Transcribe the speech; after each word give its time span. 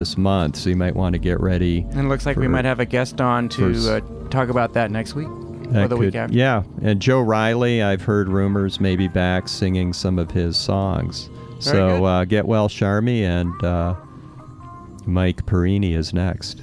this 0.00 0.16
month, 0.16 0.56
so 0.56 0.70
you 0.70 0.76
might 0.76 0.96
want 0.96 1.12
to 1.12 1.18
get 1.18 1.38
ready. 1.40 1.80
And 1.90 2.00
it 2.00 2.02
looks 2.04 2.24
like 2.24 2.38
we 2.38 2.48
might 2.48 2.64
have 2.64 2.80
a 2.80 2.86
guest 2.86 3.20
on 3.20 3.50
to 3.50 3.74
for- 3.74 3.96
uh, 3.96 4.28
talk 4.30 4.48
about 4.48 4.72
that 4.72 4.90
next 4.90 5.14
week 5.14 5.28
or 5.28 5.72
That 5.72 5.90
the 5.90 5.96
week 5.98 6.14
after. 6.14 6.34
Yeah, 6.34 6.62
and 6.80 7.00
Joe 7.02 7.20
Riley, 7.20 7.82
I've 7.82 8.00
heard 8.00 8.30
rumors 8.30 8.80
maybe 8.80 9.08
back 9.08 9.46
singing 9.46 9.92
some 9.92 10.18
of 10.18 10.30
his 10.30 10.56
songs. 10.56 11.26
Very 11.26 11.60
so 11.60 12.04
uh, 12.06 12.24
get 12.24 12.46
well, 12.46 12.70
Charmy, 12.70 13.20
and 13.24 13.52
uh, 13.62 13.94
Mike 15.04 15.44
Perini 15.44 15.92
is 15.92 16.14
next. 16.14 16.62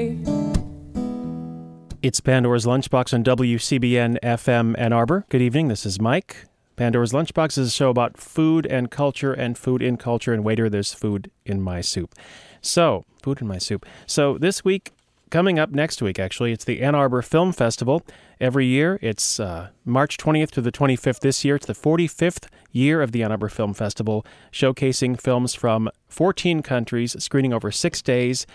It's 2.11 2.19
Pandora's 2.19 2.65
Lunchbox 2.65 3.13
on 3.13 3.23
WCBN 3.23 4.19
FM 4.19 4.75
Ann 4.77 4.91
Arbor. 4.91 5.25
Good 5.29 5.41
evening. 5.41 5.69
This 5.69 5.85
is 5.85 6.01
Mike. 6.01 6.45
Pandora's 6.75 7.13
Lunchbox 7.13 7.57
is 7.57 7.69
a 7.69 7.71
show 7.71 7.89
about 7.89 8.17
food 8.17 8.65
and 8.65 8.91
culture 8.91 9.31
and 9.31 9.57
food 9.57 9.81
in 9.81 9.95
culture. 9.95 10.33
And 10.33 10.43
waiter, 10.43 10.69
there's 10.69 10.93
food 10.93 11.31
in 11.45 11.61
my 11.61 11.79
soup. 11.79 12.13
So, 12.59 13.05
food 13.23 13.39
in 13.39 13.47
my 13.47 13.59
soup. 13.59 13.85
So, 14.07 14.37
this 14.37 14.65
week, 14.65 14.91
coming 15.29 15.57
up 15.57 15.71
next 15.71 16.01
week, 16.01 16.19
actually, 16.19 16.51
it's 16.51 16.65
the 16.65 16.81
Ann 16.81 16.95
Arbor 16.95 17.21
Film 17.21 17.53
Festival. 17.53 18.03
Every 18.41 18.65
year, 18.65 18.99
it's 19.01 19.39
uh, 19.39 19.69
March 19.85 20.17
20th 20.17 20.51
to 20.51 20.61
the 20.61 20.69
25th 20.73 21.21
this 21.21 21.45
year. 21.45 21.55
It's 21.55 21.65
the 21.65 21.73
45th 21.73 22.49
year 22.73 23.01
of 23.01 23.13
the 23.13 23.23
Ann 23.23 23.31
Arbor 23.31 23.47
Film 23.47 23.73
Festival, 23.73 24.25
showcasing 24.51 25.17
films 25.17 25.53
from 25.53 25.89
14 26.09 26.61
countries, 26.61 27.15
screening 27.23 27.53
over 27.53 27.71
six 27.71 28.01
days 28.01 28.45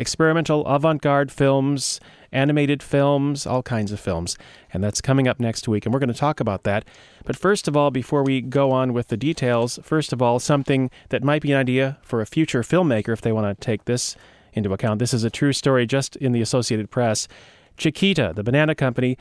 experimental 0.00 0.66
avant 0.66 1.02
garde 1.02 1.30
films, 1.30 2.00
animated 2.32 2.82
films, 2.82 3.46
all 3.46 3.62
kinds 3.62 3.92
of 3.92 4.00
films. 4.00 4.36
And 4.72 4.82
that's 4.82 5.00
coming 5.00 5.26
up 5.26 5.40
next 5.40 5.68
week. 5.68 5.84
And 5.84 5.92
we're 5.92 6.00
going 6.00 6.12
to 6.12 6.18
talk 6.18 6.40
about 6.40 6.64
that. 6.64 6.84
But 7.24 7.36
first 7.36 7.68
of 7.68 7.76
all, 7.76 7.90
before 7.90 8.22
we 8.22 8.40
go 8.40 8.70
on 8.70 8.92
with 8.92 9.08
the 9.08 9.16
details, 9.16 9.78
first 9.82 10.12
of 10.12 10.22
all, 10.22 10.38
something 10.38 10.90
that 11.08 11.24
might 11.24 11.42
be 11.42 11.52
an 11.52 11.58
idea 11.58 11.98
for 12.02 12.20
a 12.20 12.26
future 12.26 12.62
filmmaker 12.62 13.12
if 13.12 13.20
they 13.20 13.32
want 13.32 13.46
to 13.58 13.64
take 13.64 13.84
this 13.84 14.16
into 14.52 14.72
account. 14.72 14.98
This 14.98 15.14
is 15.14 15.24
a 15.24 15.30
true 15.30 15.52
story 15.52 15.86
just 15.86 16.16
in 16.16 16.32
the 16.32 16.40
Associated 16.40 16.90
Press. 16.90 17.28
Chiquita, 17.76 18.32
the 18.34 18.42
banana 18.42 18.74
company, 18.74 19.16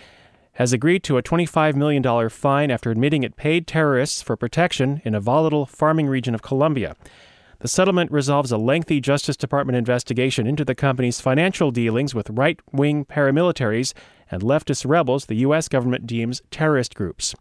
has 0.53 0.73
agreed 0.73 1.03
to 1.03 1.17
a 1.17 1.23
$25 1.23 1.75
million 1.75 2.29
fine 2.29 2.69
after 2.71 2.91
admitting 2.91 3.23
it 3.23 3.37
paid 3.37 3.65
terrorists 3.65 4.21
for 4.21 4.35
protection 4.35 5.01
in 5.05 5.15
a 5.15 5.19
volatile 5.19 5.65
farming 5.65 6.07
region 6.07 6.35
of 6.35 6.41
Colombia. 6.41 6.95
The 7.59 7.67
settlement 7.67 8.09
resolves 8.09 8.53
a 8.53 8.57
lengthy 8.57 9.01
Justice 9.01 9.35
Department 9.35 9.75
investigation 9.75 10.47
into 10.47 10.63
the 10.63 10.75
company's 10.75 11.19
financial 11.19 11.71
dealings 11.71 12.15
with 12.15 12.29
right 12.29 12.57
wing 12.71 13.03
paramilitaries 13.03 13.93
and 14.31 14.41
leftist 14.41 14.87
rebels 14.87 15.25
the 15.25 15.35
U.S. 15.37 15.67
government 15.67 16.07
deems 16.07 16.41
terrorist 16.51 16.95
groups. 16.95 17.35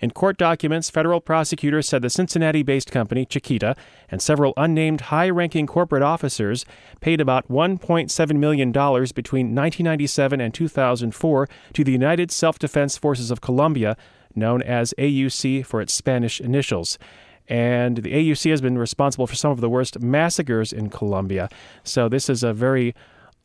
In 0.00 0.12
court 0.12 0.38
documents, 0.38 0.88
federal 0.88 1.20
prosecutors 1.20 1.88
said 1.88 2.02
the 2.02 2.10
Cincinnati 2.10 2.62
based 2.62 2.92
company, 2.92 3.24
Chiquita, 3.24 3.74
and 4.08 4.22
several 4.22 4.52
unnamed 4.56 5.00
high 5.00 5.28
ranking 5.30 5.66
corporate 5.66 6.02
officers 6.02 6.64
paid 7.00 7.20
about 7.20 7.48
$1.7 7.48 8.36
million 8.36 8.70
between 8.70 9.46
1997 9.46 10.40
and 10.40 10.54
2004 10.54 11.48
to 11.72 11.82
the 11.82 11.92
United 11.92 12.30
Self 12.30 12.60
Defense 12.60 12.96
Forces 12.96 13.32
of 13.32 13.40
Colombia, 13.40 13.96
known 14.32 14.62
as 14.62 14.94
AUC 14.96 15.66
for 15.66 15.80
its 15.80 15.92
Spanish 15.92 16.40
initials 16.40 16.98
and 17.48 17.98
the 17.98 18.12
AUC 18.12 18.50
has 18.50 18.60
been 18.60 18.78
responsible 18.78 19.26
for 19.26 19.34
some 19.34 19.50
of 19.50 19.60
the 19.60 19.68
worst 19.68 20.00
massacres 20.00 20.72
in 20.72 20.90
Colombia. 20.90 21.48
So 21.84 22.08
this 22.08 22.28
is 22.28 22.42
a 22.42 22.52
very 22.52 22.94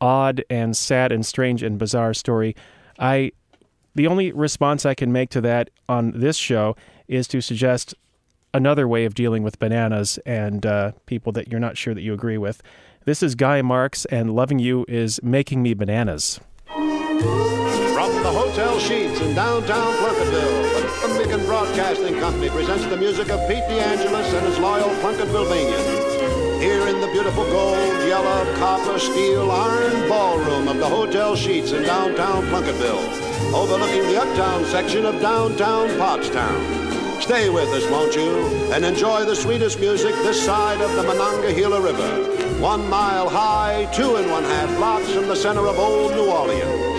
odd 0.00 0.44
and 0.50 0.76
sad 0.76 1.12
and 1.12 1.24
strange 1.24 1.62
and 1.62 1.78
bizarre 1.78 2.14
story. 2.14 2.56
I 2.98 3.32
the 3.94 4.06
only 4.06 4.32
response 4.32 4.86
I 4.86 4.94
can 4.94 5.12
make 5.12 5.30
to 5.30 5.40
that 5.42 5.70
on 5.88 6.12
this 6.12 6.36
show 6.36 6.76
is 7.08 7.28
to 7.28 7.40
suggest 7.42 7.94
another 8.54 8.88
way 8.88 9.04
of 9.04 9.14
dealing 9.14 9.42
with 9.42 9.58
bananas 9.58 10.18
and 10.24 10.64
uh, 10.64 10.92
people 11.06 11.32
that 11.32 11.48
you're 11.48 11.60
not 11.60 11.76
sure 11.76 11.94
that 11.94 12.02
you 12.02 12.14
agree 12.14 12.38
with. 12.38 12.62
This 13.04 13.22
is 13.22 13.34
Guy 13.34 13.62
Marks, 13.62 14.04
and 14.06 14.34
loving 14.34 14.58
you 14.58 14.84
is 14.88 15.20
making 15.22 15.62
me 15.62 15.74
bananas. 15.74 16.40
From 16.68 18.12
the 18.22 18.30
Hotel 18.30 18.78
Sheets 18.78 19.20
in 19.20 19.34
downtown 19.34 19.92
Plunketville, 19.94 20.71
Cumbican 21.22 21.46
Broadcasting 21.46 22.18
Company 22.18 22.48
presents 22.48 22.84
the 22.86 22.96
music 22.96 23.30
of 23.30 23.38
Pete 23.48 23.62
DeAngelis 23.64 24.34
and 24.36 24.46
his 24.46 24.58
loyal 24.58 24.88
Plunketvilleanians. 25.00 26.60
Here 26.60 26.88
in 26.88 27.00
the 27.00 27.06
beautiful 27.08 27.44
gold, 27.44 28.08
yellow, 28.08 28.56
copper, 28.56 28.98
steel, 28.98 29.48
iron 29.52 30.08
ballroom 30.08 30.66
of 30.66 30.78
the 30.78 30.88
Hotel 30.88 31.36
Sheets 31.36 31.70
in 31.70 31.84
downtown 31.84 32.42
Plunketville, 32.46 33.54
overlooking 33.54 34.02
the 34.02 34.20
uptown 34.20 34.64
section 34.64 35.06
of 35.06 35.20
downtown 35.20 35.90
Pottstown. 35.90 37.22
Stay 37.22 37.48
with 37.48 37.68
us, 37.68 37.88
won't 37.88 38.16
you, 38.16 38.72
and 38.72 38.84
enjoy 38.84 39.24
the 39.24 39.36
sweetest 39.36 39.78
music 39.78 40.14
this 40.24 40.44
side 40.44 40.80
of 40.80 40.92
the 40.96 41.04
Monongahela 41.04 41.80
River. 41.80 42.60
One 42.60 42.88
mile 42.90 43.28
high, 43.28 43.88
two 43.94 44.16
and 44.16 44.28
one 44.28 44.42
half 44.42 44.76
blocks 44.76 45.12
from 45.12 45.28
the 45.28 45.36
center 45.36 45.68
of 45.68 45.78
old 45.78 46.12
New 46.12 46.28
Orleans. 46.28 46.91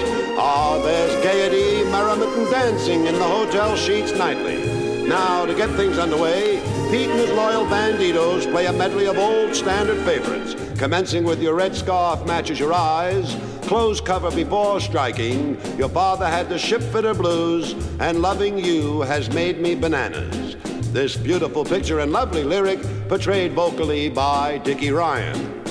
Ah, 0.45 0.77
there's 0.83 1.15
gaiety, 1.23 1.89
merriment, 1.89 2.29
and 2.35 2.51
dancing 2.51 3.05
in 3.05 3.13
the 3.15 3.23
hotel 3.23 3.77
sheets 3.77 4.11
nightly. 4.11 5.07
Now, 5.07 5.45
to 5.45 5.55
get 5.55 5.69
things 5.77 5.97
underway, 5.97 6.59
Pete 6.91 7.07
and 7.07 7.17
his 7.17 7.31
loyal 7.31 7.65
banditos 7.65 8.51
play 8.51 8.65
a 8.65 8.73
medley 8.73 9.07
of 9.07 9.17
old 9.17 9.55
standard 9.55 10.03
favorites, 10.03 10.53
commencing 10.77 11.23
with 11.23 11.41
Your 11.41 11.55
Red 11.55 11.73
Scarf 11.73 12.27
Matches 12.27 12.59
Your 12.59 12.73
Eyes, 12.73 13.37
Close 13.61 14.01
Cover 14.01 14.31
Before 14.31 14.81
Striking, 14.81 15.57
Your 15.77 15.87
Father 15.87 16.27
Had 16.27 16.49
the 16.49 16.55
Shipfitter 16.55 17.17
Blues, 17.17 17.73
and 18.01 18.21
Loving 18.21 18.57
You 18.57 18.99
Has 19.03 19.29
Made 19.33 19.61
Me 19.61 19.75
Bananas. 19.75 20.57
This 20.91 21.15
beautiful 21.15 21.63
picture 21.63 21.99
and 21.99 22.11
lovely 22.11 22.43
lyric 22.43 22.81
portrayed 23.07 23.53
vocally 23.53 24.09
by 24.09 24.57
Dickie 24.57 24.91
Ryan. 24.91 25.62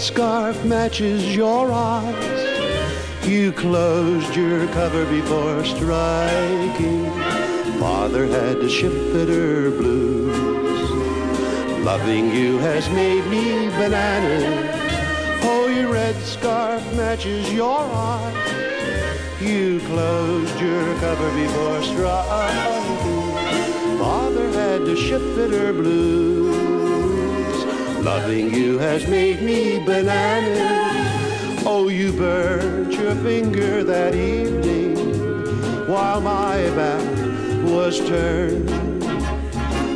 Scarf 0.00 0.64
matches 0.64 1.36
your 1.36 1.70
eyes. 1.70 3.28
You 3.28 3.52
closed 3.52 4.34
your 4.34 4.66
cover 4.68 5.04
before 5.04 5.62
striking. 5.62 7.04
Father 7.78 8.26
had 8.26 8.56
the 8.56 8.68
shipfitter 8.68 9.76
blues. 9.76 10.90
Loving 11.84 12.34
you 12.34 12.56
has 12.58 12.88
made 12.90 13.26
me 13.26 13.68
bananas. 13.68 14.78
Oh, 15.42 15.68
your 15.68 15.92
red 15.92 16.16
scarf 16.22 16.82
matches 16.94 17.52
your 17.52 17.80
eyes. 17.80 19.42
You 19.42 19.80
closed 19.80 20.58
your 20.60 20.94
cover 21.00 21.30
before 21.34 21.82
striking. 21.82 23.98
Father 23.98 24.50
had 24.52 24.86
the 24.86 24.94
shipfitter 24.94 25.74
blues. 25.74 26.69
Loving 28.02 28.54
you 28.54 28.78
has 28.78 29.06
made 29.06 29.42
me 29.42 29.78
bananas. 29.84 31.62
Oh, 31.66 31.88
you 31.88 32.12
burnt 32.12 32.94
your 32.94 33.14
finger 33.16 33.84
that 33.84 34.14
evening 34.14 34.96
while 35.86 36.22
my 36.22 36.56
back 36.70 37.04
was 37.68 37.98
turned. 38.08 38.70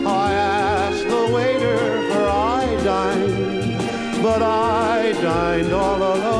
I 0.07 0.33
asked 0.35 1.09
the 1.09 1.33
waiter 1.35 1.79
for 2.13 2.29
I 2.29 2.67
dined, 2.85 4.23
but 4.23 4.43
I 4.43 5.13
dined 5.23 5.73
all 5.73 5.97
alone. 5.97 6.34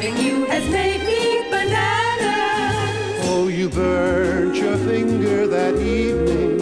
Loving 0.00 0.24
you 0.24 0.46
has 0.46 0.66
made 0.70 1.04
me 1.04 1.42
bananas. 1.50 3.20
Oh, 3.28 3.48
you 3.48 3.68
burnt 3.68 4.56
your 4.56 4.78
finger 4.78 5.46
that 5.46 5.74
evening 5.76 6.58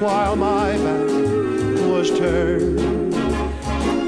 while 0.00 0.34
my 0.34 0.72
back 0.78 1.10
was 1.92 2.08
turned. 2.18 2.80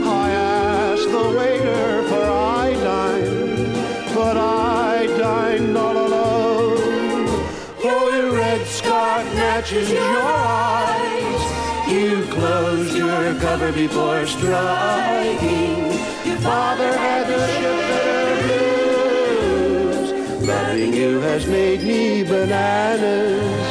I 0.06 0.30
asked 0.30 1.10
the 1.10 1.34
waiter 1.36 2.02
for 2.08 2.24
iodine, 2.24 3.74
but 4.14 4.38
I 4.38 5.06
dined 5.18 5.76
all 5.76 5.98
alone. 5.98 6.78
Oh, 7.84 8.10
your 8.14 8.32
red 8.32 8.66
scarf 8.66 9.26
matches 9.34 9.90
your 9.90 10.00
eyes. 10.00 11.92
You 11.92 12.24
closed 12.32 12.96
your 12.96 13.34
cover 13.34 13.70
before 13.70 14.26
striking. 14.26 15.76
Your 16.24 16.38
father 16.38 16.96
had 16.96 17.26
the 17.26 17.46
ship 17.58 17.79
has 21.30 21.46
made 21.46 21.80
me 21.82 22.24
bananas. 22.24 23.70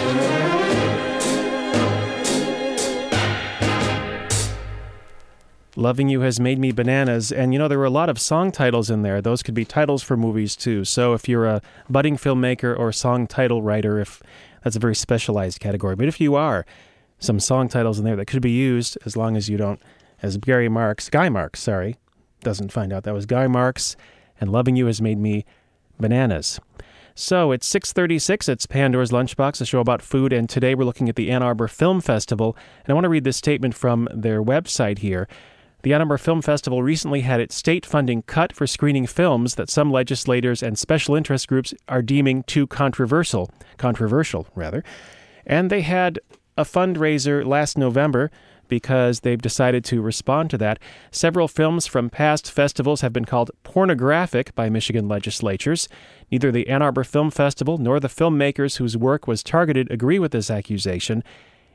Loving 5.76 6.08
You 6.08 6.22
Has 6.22 6.40
Made 6.40 6.58
Me 6.58 6.72
Bananas. 6.72 7.34
And 7.34 7.52
you 7.52 7.60
know, 7.60 7.68
there 7.68 7.78
were 7.78 7.84
a 7.84 7.90
lot 7.90 8.08
of 8.08 8.18
song 8.18 8.54
titles 8.54 8.90
in 8.90 9.02
there. 9.02 9.22
Those 9.22 9.44
could 9.44 9.54
be 9.54 9.66
titles 9.66 10.02
for 10.02 10.16
movies 10.16 10.56
too. 10.56 10.86
So 10.86 11.14
if 11.14 11.28
you're 11.28 11.48
a 11.48 11.62
budding 11.90 12.16
filmmaker 12.16 12.80
or 12.80 12.94
song 12.94 13.28
title 13.28 13.62
writer, 13.62 14.00
if 14.00 14.24
that's 14.64 14.78
a 14.78 14.80
very 14.80 14.96
specialized 14.96 15.60
category. 15.60 15.98
But 15.98 16.08
if 16.08 16.22
you 16.22 16.36
are, 16.36 16.66
some 17.20 17.42
song 17.42 17.68
titles 17.68 18.00
in 18.00 18.06
there 18.06 18.16
that 18.16 18.28
could 18.28 18.42
be 18.42 18.52
used 18.52 18.98
as 19.06 19.18
long 19.18 19.36
as 19.36 19.50
you 19.50 19.58
don't, 19.58 19.82
as 20.24 20.38
Gary 20.38 20.70
Marks, 20.70 21.10
Guy 21.10 21.28
Marks, 21.28 21.60
sorry, 21.60 21.98
doesn't 22.42 22.72
find 22.72 22.94
out 22.94 23.04
that 23.04 23.14
was 23.14 23.26
Guy 23.26 23.48
Marks, 23.48 23.98
and 24.40 24.50
Loving 24.50 24.78
You 24.78 24.86
Has 24.86 25.02
Made 25.02 25.18
Me 25.18 25.44
Bananas. 26.00 26.62
So 27.20 27.52
it's 27.52 27.68
636. 27.68 28.48
It's 28.48 28.66
Pandora's 28.66 29.12
Lunchbox, 29.12 29.60
a 29.60 29.66
show 29.66 29.82
about 29.82 30.02
food, 30.02 30.32
and 30.32 30.48
today 30.48 30.74
we're 30.74 30.86
looking 30.86 31.10
at 31.10 31.18
the 31.18 31.30
Ann 31.32 31.44
Arbor 31.44 31.68
Film 31.68 32.00
Festival. 32.00 32.56
And 32.86 32.90
I 32.90 32.94
want 32.94 33.04
to 33.04 33.10
read 33.10 33.26
this 33.26 33.36
statement 33.36 33.76
from 33.76 34.08
their 34.14 34.42
website 34.42 35.00
here. 35.00 35.28
The 35.84 35.94
Ann 35.94 36.00
Arbor 36.00 36.18
Film 36.18 36.42
Festival 36.42 36.82
recently 36.82 37.20
had 37.20 37.42
its 37.42 37.56
state 37.56 37.86
funding 37.86 38.22
cut 38.22 38.54
for 38.54 38.66
screening 38.66 39.06
films 39.06 39.56
that 39.56 39.70
some 39.70 39.92
legislators 39.92 40.64
and 40.64 40.80
special 40.80 41.14
interest 41.14 41.50
groups 41.50 41.74
are 41.90 42.02
deeming 42.02 42.44
too 42.44 42.66
controversial, 42.66 43.52
controversial 43.76 44.48
rather. 44.56 44.82
And 45.46 45.70
they 45.70 45.82
had 45.82 46.20
a 46.58 46.64
fundraiser 46.64 47.46
last 47.46 47.78
November 47.78 48.32
because 48.70 49.20
they've 49.20 49.42
decided 49.42 49.84
to 49.86 50.02
respond 50.02 50.50
to 50.52 50.58
that. 50.60 50.80
Several 51.12 51.50
films 51.50 51.86
from 51.86 52.10
past 52.10 52.50
festivals 52.50 53.02
have 53.02 53.12
been 53.12 53.26
called 53.26 53.52
pornographic 53.64 54.56
by 54.56 54.70
Michigan 54.70 55.10
legislatures. 55.10 55.90
Neither 56.32 56.52
the 56.52 56.70
Ann 56.70 56.82
Arbor 56.82 57.04
Film 57.04 57.32
Festival 57.32 57.78
nor 57.78 58.00
the 58.00 58.08
filmmakers 58.08 58.78
whose 58.78 58.96
work 58.96 59.28
was 59.28 59.44
targeted 59.44 59.92
agree 59.92 60.20
with 60.20 60.32
this 60.32 60.50
accusation. 60.50 61.24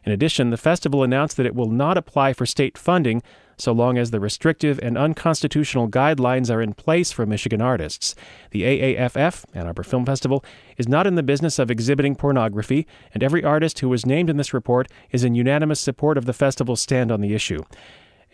In 0.04 0.12
addition, 0.12 0.50
the 0.50 0.56
festival 0.56 1.02
announced 1.02 1.36
that 1.36 1.46
it 1.46 1.54
will 1.54 1.70
not 1.70 1.98
apply 1.98 2.32
for 2.32 2.46
state 2.46 2.78
funding 2.78 3.22
so 3.56 3.72
long 3.72 3.98
as 3.98 4.10
the 4.10 4.20
restrictive 4.20 4.78
and 4.82 4.98
unconstitutional 4.98 5.88
guidelines 5.88 6.52
are 6.52 6.62
in 6.62 6.74
place 6.74 7.12
for 7.12 7.26
Michigan 7.26 7.60
artists. 7.60 8.14
The 8.50 8.62
AAFF, 8.62 9.44
Ann 9.54 9.66
Arbor 9.66 9.82
Film 9.82 10.06
Festival, 10.06 10.44
is 10.76 10.88
not 10.88 11.06
in 11.06 11.14
the 11.14 11.22
business 11.22 11.58
of 11.58 11.70
exhibiting 11.70 12.16
pornography, 12.16 12.86
and 13.12 13.22
every 13.22 13.44
artist 13.44 13.80
who 13.80 13.88
was 13.88 14.06
named 14.06 14.30
in 14.30 14.36
this 14.36 14.54
report 14.54 14.88
is 15.10 15.24
in 15.24 15.34
unanimous 15.34 15.80
support 15.80 16.18
of 16.18 16.24
the 16.26 16.32
festival's 16.32 16.80
stand 16.80 17.10
on 17.10 17.20
the 17.20 17.34
issue. 17.34 17.62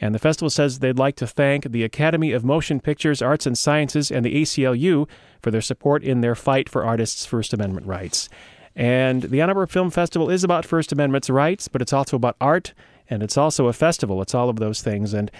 And 0.01 0.15
the 0.15 0.19
festival 0.19 0.49
says 0.49 0.79
they'd 0.79 0.99
like 0.99 1.17
to 1.17 1.27
thank 1.27 1.71
the 1.71 1.85
Academy 1.85 2.33
of 2.33 2.45
Motion 2.45 2.81
Pictures, 2.81 3.21
Arts 3.21 3.47
and 3.47 3.57
Sciences, 3.57 4.11
and 4.11 4.25
the 4.25 4.43
ACLU 4.43 5.07
for 5.43 5.51
their 5.51 5.61
support 5.61 6.03
in 6.03 6.23
their 6.23 6.35
fight 6.35 6.69
for 6.69 6.85
artists' 6.85 7.27
First 7.27 7.53
Amendment 7.53 7.87
rights. 7.87 8.29
And 8.75 9.25
the 9.25 9.43
Ann 9.43 9.51
Arbor 9.51 9.67
Film 9.67 9.91
Festival 9.91 10.31
is 10.31 10.43
about 10.43 10.65
First 10.65 10.93
Amendment 10.93 11.29
rights, 11.29 11.69
but 11.69 11.83
it's 11.83 11.93
also 11.93 12.17
about 12.17 12.37
art, 12.41 12.73
and 13.11 13.23
it's 13.23 13.37
also 13.37 13.67
a 13.67 13.73
festival. 13.73 14.23
It's 14.23 14.35
all 14.35 14.49
of 14.49 14.57
those 14.57 14.81
things. 14.81 15.13
And 15.13 15.31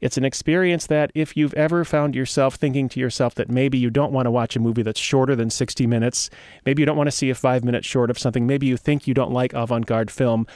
it's 0.00 0.16
an 0.16 0.24
experience 0.24 0.86
that 0.88 1.12
if 1.14 1.36
you've 1.36 1.54
ever 1.54 1.84
found 1.84 2.14
yourself 2.14 2.56
thinking 2.56 2.88
to 2.90 3.00
yourself 3.00 3.34
that 3.36 3.50
maybe 3.50 3.78
you 3.78 3.90
don't 3.90 4.12
want 4.12 4.26
to 4.26 4.30
watch 4.30 4.56
a 4.56 4.60
movie 4.60 4.82
that's 4.82 5.00
shorter 5.00 5.36
than 5.36 5.50
60 5.50 5.86
minutes, 5.86 6.28
maybe 6.66 6.82
you 6.82 6.86
don't 6.86 6.96
want 6.96 7.06
to 7.08 7.16
see 7.16 7.30
a 7.30 7.34
five 7.34 7.64
minute 7.64 7.84
short 7.84 8.10
of 8.10 8.18
something, 8.18 8.46
maybe 8.46 8.66
you 8.66 8.76
think 8.76 9.06
you 9.06 9.14
don't 9.14 9.32
like 9.32 9.52
avant 9.52 9.86
garde 9.86 10.10
film, 10.10 10.46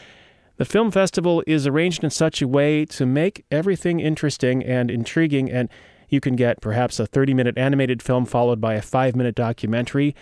the 0.56 0.64
film 0.64 0.92
festival 0.92 1.42
is 1.48 1.66
arranged 1.66 2.04
in 2.04 2.10
such 2.10 2.40
a 2.40 2.46
way 2.46 2.84
to 2.86 3.04
make 3.04 3.44
everything 3.50 3.98
interesting 3.98 4.62
and 4.62 4.88
intriguing, 4.88 5.50
and 5.50 5.68
you 6.08 6.20
can 6.20 6.36
get 6.36 6.60
perhaps 6.60 7.00
a 7.00 7.06
30 7.06 7.34
minute 7.34 7.58
animated 7.58 8.00
film 8.00 8.24
followed 8.24 8.60
by 8.60 8.74
a 8.74 8.82
five 8.82 9.16
minute 9.16 9.34
documentary, 9.34 10.14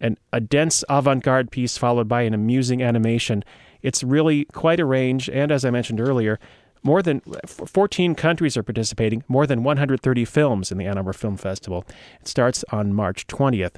and 0.00 0.18
a 0.32 0.40
dense 0.40 0.82
avant 0.88 1.22
garde 1.22 1.52
piece 1.52 1.78
followed 1.78 2.08
by 2.08 2.22
an 2.22 2.34
amusing 2.34 2.82
animation. 2.82 3.44
It's 3.82 4.02
really 4.02 4.44
quite 4.46 4.80
a 4.80 4.84
range, 4.84 5.28
and 5.28 5.50
as 5.50 5.64
I 5.64 5.70
mentioned 5.70 6.00
earlier, 6.00 6.38
more 6.82 7.02
than 7.02 7.20
14 7.46 8.14
countries 8.14 8.56
are 8.56 8.62
participating, 8.62 9.22
more 9.28 9.46
than 9.46 9.62
130 9.62 10.24
films 10.24 10.72
in 10.72 10.78
the 10.78 10.86
Ann 10.86 10.96
Arbor 10.96 11.12
Film 11.12 11.36
Festival. 11.36 11.84
It 12.20 12.28
starts 12.28 12.64
on 12.70 12.94
March 12.94 13.26
20th. 13.26 13.76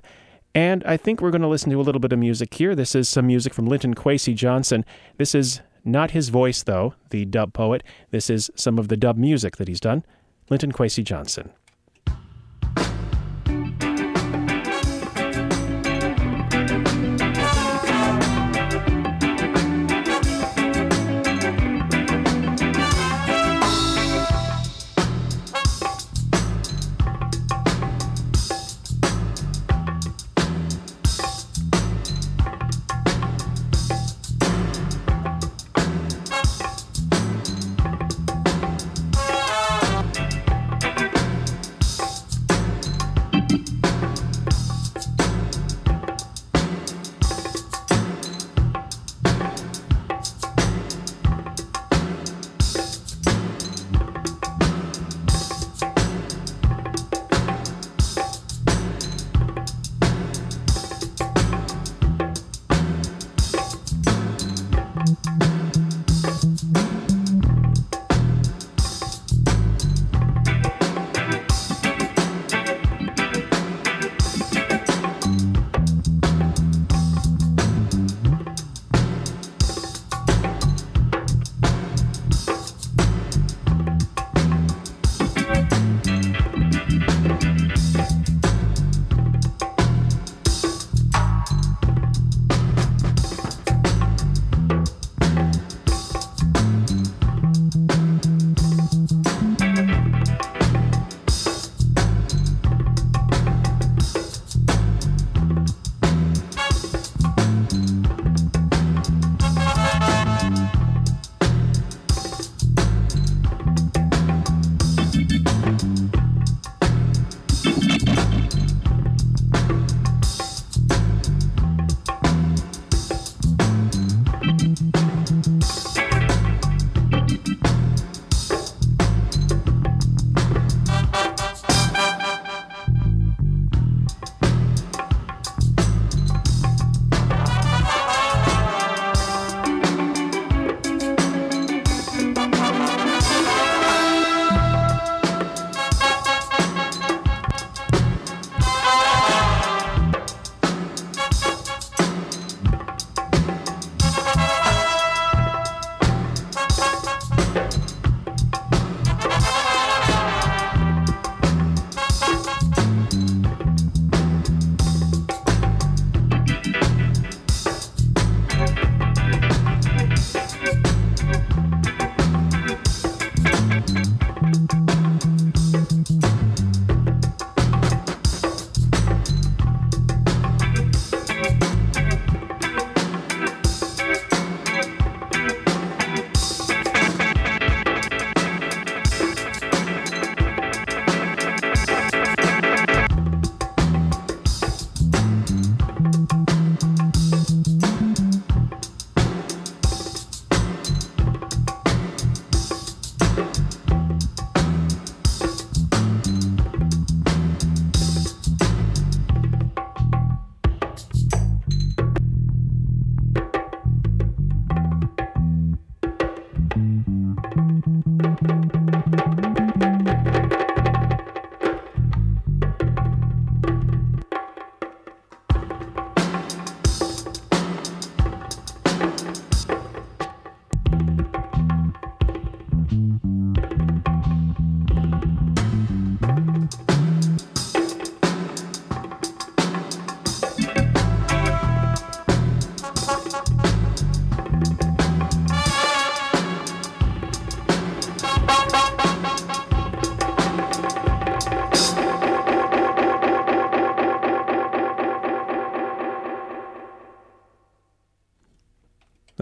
And 0.55 0.85
I 0.85 0.97
think 0.97 1.21
we're 1.21 1.31
going 1.31 1.43
to 1.43 1.49
listen 1.49 1.71
to 1.71 1.81
a 1.81 1.83
little 1.83 2.01
bit 2.01 2.13
of 2.13 2.19
music 2.19 2.55
here. 2.55 2.75
This 2.75 2.95
is 2.95 3.09
some 3.09 3.27
music 3.27 3.55
from 3.55 3.67
Linton 3.67 3.95
Kwesi 3.95 4.35
Johnson. 4.35 4.85
This 5.17 5.35
is 5.35 5.63
not 5.85 6.11
his 6.13 6.29
voice, 6.29 6.63
though, 6.63 6.95
the 7.11 7.25
dub 7.25 7.53
poet. 7.55 7.83
This 8.11 8.31
is 8.31 8.51
some 8.55 8.79
of 8.79 8.89
the 8.89 8.97
dub 8.97 9.17
music 9.17 9.57
that 9.57 9.67
he's 9.67 9.81
done. 9.81 10.05
Linton 10.51 10.73
Kwesi 10.73 11.03
Johnson. 11.03 11.51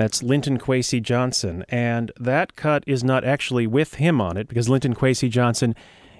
That's 0.00 0.22
Linton 0.22 0.58
Kwesi 0.58 1.02
Johnson. 1.02 1.62
And 1.68 2.10
that 2.18 2.56
cut 2.56 2.84
is 2.86 3.04
not 3.04 3.22
actually 3.22 3.66
with 3.66 3.96
him 3.96 4.18
on 4.18 4.38
it 4.38 4.48
because 4.48 4.66
Linton 4.66 4.94
Kwesi 4.94 5.28
Johnson 5.28 5.74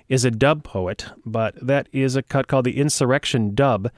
is 0.07 0.23
a 0.23 0.31
dub 0.31 0.65
poet, 0.65 1.07
but 1.25 1.55
that 1.67 1.89
is 1.91 2.15
a 2.15 2.23
cut 2.23 2.47
called 2.47 2.67
the 2.67 2.77
Insurrection 2.77 3.55
Dub. 3.55 3.91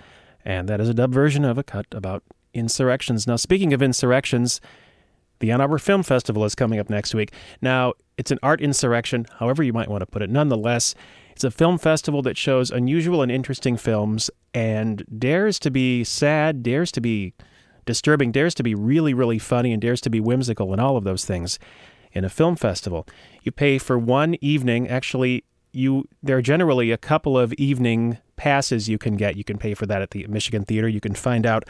And 0.45 0.69
that 0.69 0.81
is 0.81 0.89
a 0.89 0.95
dub 0.95 1.13
version 1.13 1.45
of 1.45 1.59
a 1.59 1.65
cut 1.65 1.87
about 1.91 2.23
insurrections. 2.55 3.27
Now, 3.27 3.35
speaking 3.35 3.73
of 3.73 3.83
insurrections, 3.83 4.61
the 5.41 5.51
Ann 5.51 5.61
Arbor 5.61 5.79
Film 5.79 6.05
Festival 6.05 6.45
is 6.45 6.55
coming 6.55 6.79
up 6.79 6.89
next 6.89 7.13
week. 7.13 7.33
Now, 7.61 7.95
it's 8.17 8.31
an 8.31 8.39
art 8.41 8.61
insurrection, 8.61 9.27
however 9.41 9.65
you 9.65 9.73
might 9.73 9.91
want 9.91 10.03
to 10.03 10.07
put 10.07 10.23
it. 10.23 10.31
Nonetheless, 10.31 10.95
it's 11.33 11.43
a 11.43 11.51
film 11.51 11.77
festival 11.77 12.23
that 12.23 12.37
shows 12.37 12.71
unusual 12.71 13.21
and 13.21 13.33
interesting 13.33 13.77
films 13.77 14.31
and 14.55 15.05
dares 15.19 15.59
to 15.59 15.73
be 15.73 16.05
sad, 16.05 16.63
dares 16.63 16.93
to 16.93 17.01
be 17.01 17.35
disturbing, 17.85 18.33
dares 18.33 18.55
to 18.55 18.63
be 18.63 18.75
really, 18.75 19.15
really 19.15 19.39
funny, 19.39 19.73
and 19.73 19.81
dares 19.81 20.01
to 20.03 20.11
be 20.11 20.21
whimsical, 20.21 20.73
and 20.73 20.81
all 20.81 20.97
of 20.97 21.05
those 21.05 21.25
things 21.25 21.59
in 22.13 22.25
a 22.25 22.29
film 22.29 22.57
festival. 22.57 23.07
You 23.43 23.53
pay 23.53 23.79
for 23.79 23.99
one 23.99 24.37
evening. 24.41 24.89
Actually, 24.89 25.45
you 25.73 26.07
there 26.23 26.37
are 26.37 26.43
generally 26.43 26.91
a 26.91 26.99
couple 26.99 27.39
of 27.39 27.53
evening 27.55 28.19
passes 28.37 28.89
you 28.89 28.99
can 28.99 29.17
get. 29.17 29.37
You 29.37 29.45
can 29.45 29.59
pay 29.59 29.75
for 29.75 29.87
that 29.87 30.03
at 30.03 30.11
the 30.11 30.27
Michigan 30.27 30.65
Theater. 30.65 30.89
You 30.89 31.01
can 31.01 31.15
find 31.15 31.47
out 31.47 31.65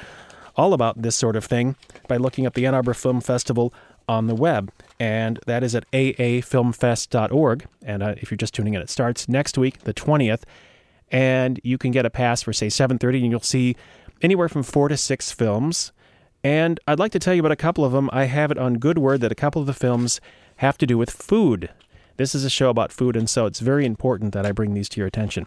all 0.57 0.75
about 0.75 1.01
this 1.01 1.17
sort 1.17 1.37
of 1.37 1.45
thing 1.45 1.77
by 2.09 2.17
looking 2.17 2.47
up 2.47 2.55
the 2.55 2.67
Ann 2.67 2.75
Arbor 2.75 2.95
Film 2.95 3.21
Festival 3.21 3.73
on 4.09 4.27
the 4.27 4.35
web, 4.35 4.73
and 4.99 5.39
that 5.47 5.63
is 5.63 5.75
at 5.75 5.91
aafilmfest.org. 5.93 7.67
And 7.83 8.03
uh, 8.03 8.15
if 8.19 8.31
you're 8.31 8.37
just 8.37 8.55
tuning 8.55 8.75
in, 8.75 8.83
it 8.83 8.91
starts 8.91 9.29
next 9.29 9.57
week, 9.57 9.85
the 9.85 9.95
20th, 9.95 10.43
and 11.11 11.61
you 11.63 11.79
can 11.79 11.93
get 11.93 12.05
a 12.05 12.11
pass 12.11 12.43
for 12.43 12.53
say 12.53 12.67
7:30, 12.67 13.23
and 13.23 13.31
you'll 13.31 13.41
see 13.41 13.77
anywhere 14.21 14.49
from 14.49 14.63
four 14.63 14.89
to 14.89 14.97
six 14.97 15.31
films. 15.33 15.93
And 16.45 16.81
I'd 16.89 16.99
like 16.99 17.13
to 17.13 17.19
tell 17.19 17.35
you 17.35 17.41
about 17.41 17.53
a 17.53 17.57
couple 17.57 17.85
of 17.85 17.93
them. 17.93 18.11
I 18.13 18.25
have 18.25 18.51
it 18.51 18.59
on 18.59 18.75
good 18.75 18.99
word 18.99 19.21
that 19.21 19.33
a 19.33 19.37
couple 19.37 19.61
of 19.61 19.67
the 19.67 19.75
films 19.75 20.21
have 20.57 20.77
to 20.79 20.87
do 20.87 20.99
with 20.99 21.11
food. 21.11 21.71
This 22.17 22.35
is 22.35 22.45
a 22.45 22.51
show 22.51 22.69
about 22.69 22.93
food, 22.93 23.17
and 23.17 23.29
so 23.29 23.47
it's 23.47 23.61
very 23.61 23.87
important 23.87 24.35
that 24.35 24.45
I 24.45 24.53
bring 24.53 24.75
these 24.75 24.89
to 24.91 25.01
your 25.01 25.07
attention. 25.07 25.47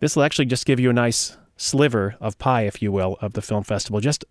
This 0.00 0.16
will 0.16 0.24
actually 0.24 0.46
just 0.46 0.66
give 0.66 0.80
you 0.80 0.90
a 0.90 0.94
nice 0.94 1.36
sliver 1.56 2.16
of 2.20 2.38
pie, 2.38 2.62
if 2.62 2.82
you 2.82 2.92
will, 2.92 3.16
of 3.20 3.34
the 3.34 3.42
film 3.42 3.62
festival. 3.62 4.00
Just 4.00 4.24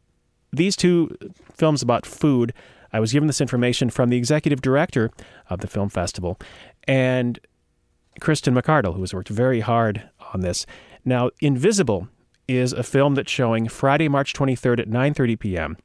these 0.52 0.76
two 0.76 1.16
films 1.54 1.82
about 1.82 2.06
food. 2.06 2.54
I 2.94 3.00
was 3.00 3.12
given 3.12 3.28
this 3.28 3.42
information 3.42 3.90
from 3.90 4.10
the 4.10 4.18
executive 4.18 4.62
director 4.62 5.12
of 5.50 5.60
the 5.60 5.68
film 5.68 5.90
festival 5.90 6.40
and 6.88 7.40
Kristen 8.22 8.56
McArdle, 8.56 8.96
who 8.96 9.02
has 9.02 9.14
worked 9.14 9.30
very 9.30 9.60
hard 9.60 10.10
on 10.34 10.42
this. 10.42 10.66
Now, 11.04 11.32
Invisible 11.42 12.08
is 12.48 12.74
a 12.74 12.84
film 12.84 13.16
that's 13.16 13.32
showing 13.32 13.68
Friday, 13.68 14.08
March 14.08 14.34
23rd 14.34 14.80
at 14.80 14.90
9:30 14.90 15.40
p.m. 15.40 15.78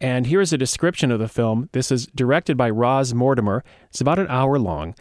And 0.00 0.26
here's 0.26 0.52
a 0.52 0.58
description 0.58 1.10
of 1.10 1.18
the 1.18 1.28
film. 1.28 1.68
This 1.72 1.90
is 1.90 2.06
directed 2.06 2.56
by 2.56 2.70
Roz 2.70 3.14
Mortimer. 3.14 3.64
It's 3.90 4.00
about 4.00 4.18
an 4.18 4.28
hour 4.28 4.58
long. 4.58 4.94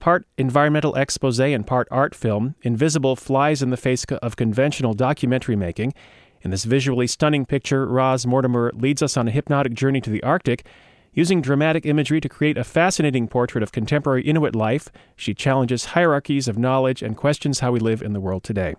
Part 0.00 0.26
environmental 0.36 0.94
expose 0.96 1.40
and 1.40 1.66
part 1.66 1.88
art 1.90 2.14
film, 2.14 2.56
Invisible 2.62 3.16
flies 3.16 3.62
in 3.62 3.70
the 3.70 3.76
face 3.76 4.04
of 4.04 4.36
conventional 4.36 4.92
documentary 4.92 5.56
making. 5.56 5.94
In 6.42 6.50
this 6.50 6.64
visually 6.64 7.06
stunning 7.06 7.46
picture, 7.46 7.86
Roz 7.86 8.26
Mortimer 8.26 8.70
leads 8.74 9.00
us 9.02 9.16
on 9.16 9.28
a 9.28 9.30
hypnotic 9.30 9.72
journey 9.72 10.02
to 10.02 10.10
the 10.10 10.22
Arctic. 10.22 10.66
Using 11.14 11.40
dramatic 11.40 11.86
imagery 11.86 12.20
to 12.20 12.28
create 12.28 12.58
a 12.58 12.64
fascinating 12.64 13.28
portrait 13.28 13.62
of 13.62 13.72
contemporary 13.72 14.22
Inuit 14.22 14.54
life, 14.54 14.88
she 15.16 15.32
challenges 15.32 15.86
hierarchies 15.86 16.48
of 16.48 16.58
knowledge 16.58 17.02
and 17.02 17.16
questions 17.16 17.60
how 17.60 17.72
we 17.72 17.78
live 17.78 18.02
in 18.02 18.12
the 18.12 18.20
world 18.20 18.42
today. 18.42 18.74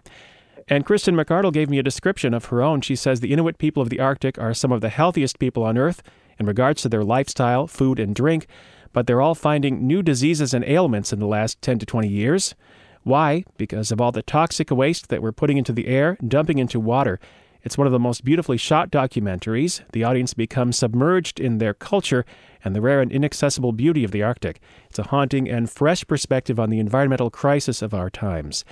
And 0.67 0.84
Kristen 0.84 1.15
McArdle 1.15 1.53
gave 1.53 1.69
me 1.69 1.77
a 1.77 1.84
description 1.84 2.34
of 2.34 2.45
her 2.45 2.63
own. 2.63 2.81
She 2.81 2.95
says 2.95 3.19
the 3.19 3.31
Inuit 3.31 3.60
people 3.60 3.84
of 3.84 3.89
the 3.89 4.00
Arctic 4.00 4.39
are 4.39 4.53
some 4.53 4.72
of 4.72 4.81
the 4.81 4.89
healthiest 4.89 5.38
people 5.38 5.63
on 5.63 5.77
Earth 5.77 6.01
in 6.39 6.48
regards 6.48 6.81
to 6.81 6.89
their 6.89 7.03
lifestyle, 7.03 7.67
food, 7.67 8.00
and 8.00 8.15
drink, 8.15 8.48
but 8.91 9.05
they're 9.05 9.22
all 9.22 9.36
finding 9.36 9.86
new 9.86 10.01
diseases 10.01 10.55
and 10.55 10.65
ailments 10.65 11.13
in 11.13 11.19
the 11.19 11.27
last 11.27 11.62
10 11.62 11.77
to 11.79 11.86
20 11.86 12.07
years. 12.07 12.55
Why? 13.03 13.43
Because 13.57 13.91
of 13.91 14.01
all 14.01 14.12
the 14.12 14.24
toxic 14.24 14.72
waste 14.72 15.10
that 15.10 15.22
we're 15.22 15.31
putting 15.31 15.57
into 15.57 15.72
the 15.72 15.86
air, 15.86 16.17
dumping 16.27 16.57
into 16.57 16.79
water. 16.79 17.19
It's 17.62 17.77
one 17.77 17.86
of 17.86 17.93
the 17.93 18.00
most 18.00 18.25
beautifully 18.25 18.57
shot 18.57 18.89
documentaries. 18.89 19.81
The 19.91 20.03
audience 20.03 20.34
becomes 20.34 20.79
submerged 20.79 21.39
in 21.39 21.60
their 21.60 21.75
culture 21.75 22.25
and 22.63 22.75
the 22.75 22.81
rare 22.81 23.01
and 23.01 23.12
inaccessible 23.12 23.72
beauty 23.72 24.03
of 24.03 24.10
the 24.10 24.24
Arctic. 24.24 24.60
It's 24.89 24.98
a 24.98 25.03
haunting 25.03 25.48
and 25.48 25.69
fresh 25.69 26.07
perspective 26.07 26.60
on 26.60 26.72
the 26.72 26.79
environmental 26.79 27.29
crisis 27.29 27.84
of 27.84 27.93
our 27.93 28.10
times. 28.10 28.65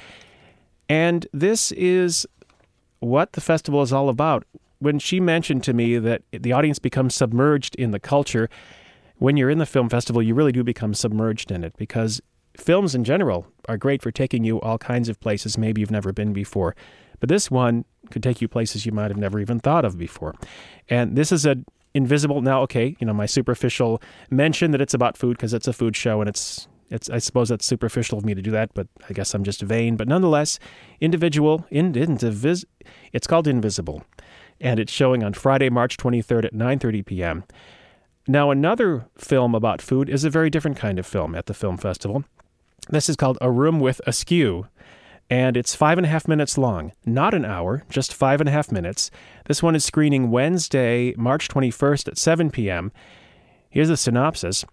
And 0.90 1.28
this 1.34 1.72
is 1.74 2.26
what 3.00 3.34
the 3.34 3.42
festival 3.42 3.82
is 3.82 3.94
all 3.94 4.10
about. 4.10 4.46
When 4.80 5.00
she 5.00 5.20
mentioned 5.20 5.64
to 5.64 5.74
me 5.74 5.98
that 5.98 6.24
the 6.32 6.52
audience 6.52 6.80
becomes 6.80 7.16
submerged 7.16 7.76
in 7.76 7.92
the 7.92 8.00
culture, 8.00 8.50
when 9.18 9.38
you're 9.38 9.50
in 9.50 9.60
the 9.60 9.66
film 9.66 9.90
festival, 9.90 10.22
you 10.22 10.36
really 10.36 10.52
do 10.52 10.64
become 10.64 10.94
submerged 10.94 11.52
in 11.52 11.64
it 11.64 11.76
because 11.78 12.22
films 12.58 12.94
in 12.94 13.04
general 13.04 13.48
are 13.68 13.78
great 13.78 14.02
for 14.02 14.12
taking 14.12 14.44
you 14.44 14.60
all 14.62 14.78
kinds 14.78 15.10
of 15.10 15.20
places 15.20 15.58
maybe 15.58 15.82
you've 15.82 15.92
never 15.92 16.12
been 16.12 16.34
before. 16.34 16.76
But 17.20 17.30
this 17.30 17.50
one 17.50 17.86
could 18.12 18.22
take 18.22 18.42
you 18.42 18.48
places 18.48 18.86
you 18.86 18.92
might 18.92 19.10
have 19.10 19.18
never 19.18 19.40
even 19.40 19.60
thought 19.60 19.86
of 19.86 19.98
before. 19.98 20.36
And 20.90 21.16
this 21.16 21.32
is 21.32 21.46
an 21.46 21.66
invisible 21.94 22.42
now 22.42 22.62
okay 22.62 22.96
you 23.00 23.06
know 23.06 23.14
my 23.14 23.26
superficial 23.26 24.02
mention 24.32 24.72
that 24.72 24.82
it's 24.82 24.94
about 24.94 25.16
food 25.16 25.38
because 25.38 25.54
it's 25.54 25.68
a 25.68 25.74
food 25.74 25.96
show 25.96 26.22
and 26.22 26.28
it's 26.28 26.68
it's, 26.94 27.10
I 27.10 27.18
suppose 27.18 27.50
that's 27.50 27.66
superficial 27.66 28.20
of 28.20 28.24
me 28.26 28.36
to 28.36 28.42
do 28.42 28.52
that, 28.52 28.74
but 28.76 28.88
I 29.10 29.14
guess 29.14 29.34
I'm 29.34 29.44
just 29.44 29.62
vain. 29.62 29.96
But 29.96 30.08
nonetheless, 30.08 30.60
individual, 31.02 31.66
in, 31.72 31.94
indivis, 31.94 32.66
it's 33.12 33.26
called 33.26 33.48
Invisible, 33.48 34.04
and 34.62 34.80
it's 34.80 34.92
showing 34.92 35.24
on 35.24 35.34
Friday, 35.34 35.72
March 35.72 35.98
23rd 35.98 36.46
at 36.46 36.54
9:30 36.54 37.04
p.m. 37.04 37.44
Now, 38.28 38.52
another 38.52 39.08
film 39.18 39.56
about 39.56 39.82
food 39.82 40.08
is 40.08 40.24
a 40.24 40.30
very 40.30 40.52
different 40.52 40.78
kind 40.78 41.00
of 41.00 41.08
film 41.08 41.34
at 41.34 41.48
the 41.48 41.56
film 41.56 41.78
festival. 41.78 42.26
This 42.90 43.10
is 43.10 43.16
called 43.16 43.40
A 43.42 43.50
Room 43.50 43.80
with 43.80 44.00
Askew, 44.06 44.68
and 45.32 45.58
it's 45.58 45.74
five 45.74 45.98
and 45.98 46.06
a 46.06 46.10
half 46.10 46.28
minutes 46.28 46.60
long, 46.60 46.92
not 47.08 47.34
an 47.34 47.44
hour, 47.44 47.84
just 47.90 48.14
five 48.14 48.40
and 48.40 48.48
a 48.48 48.52
half 48.52 48.72
minutes. 48.72 49.10
This 49.46 49.64
one 49.64 49.76
is 49.76 49.84
screening 49.84 50.30
Wednesday, 50.30 51.16
March 51.18 51.48
21st 51.48 52.10
at 52.10 52.18
7 52.20 52.52
p.m. 52.52 52.92
Here's 53.72 53.90
the 53.90 53.98
synopsis. 53.98 54.64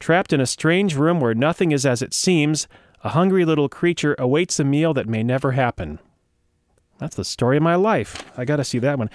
Trapped 0.00 0.32
in 0.32 0.40
a 0.40 0.46
strange 0.46 0.96
room 0.96 1.20
where 1.20 1.34
nothing 1.34 1.70
is 1.70 1.86
as 1.86 2.02
it 2.02 2.12
seems, 2.12 2.66
a 3.04 3.10
hungry 3.10 3.44
little 3.44 3.68
creature 3.68 4.16
awaits 4.18 4.58
a 4.58 4.64
meal 4.64 4.92
that 4.94 5.08
may 5.08 5.22
never 5.22 5.52
happen. 5.52 6.00
That's 6.98 7.16
the 7.16 7.24
story 7.24 7.58
of 7.58 7.62
my 7.62 7.76
life. 7.76 8.24
I 8.36 8.44
got 8.44 8.56
to 8.56 8.64
see 8.64 8.78
that 8.78 8.98
one. 8.98 9.10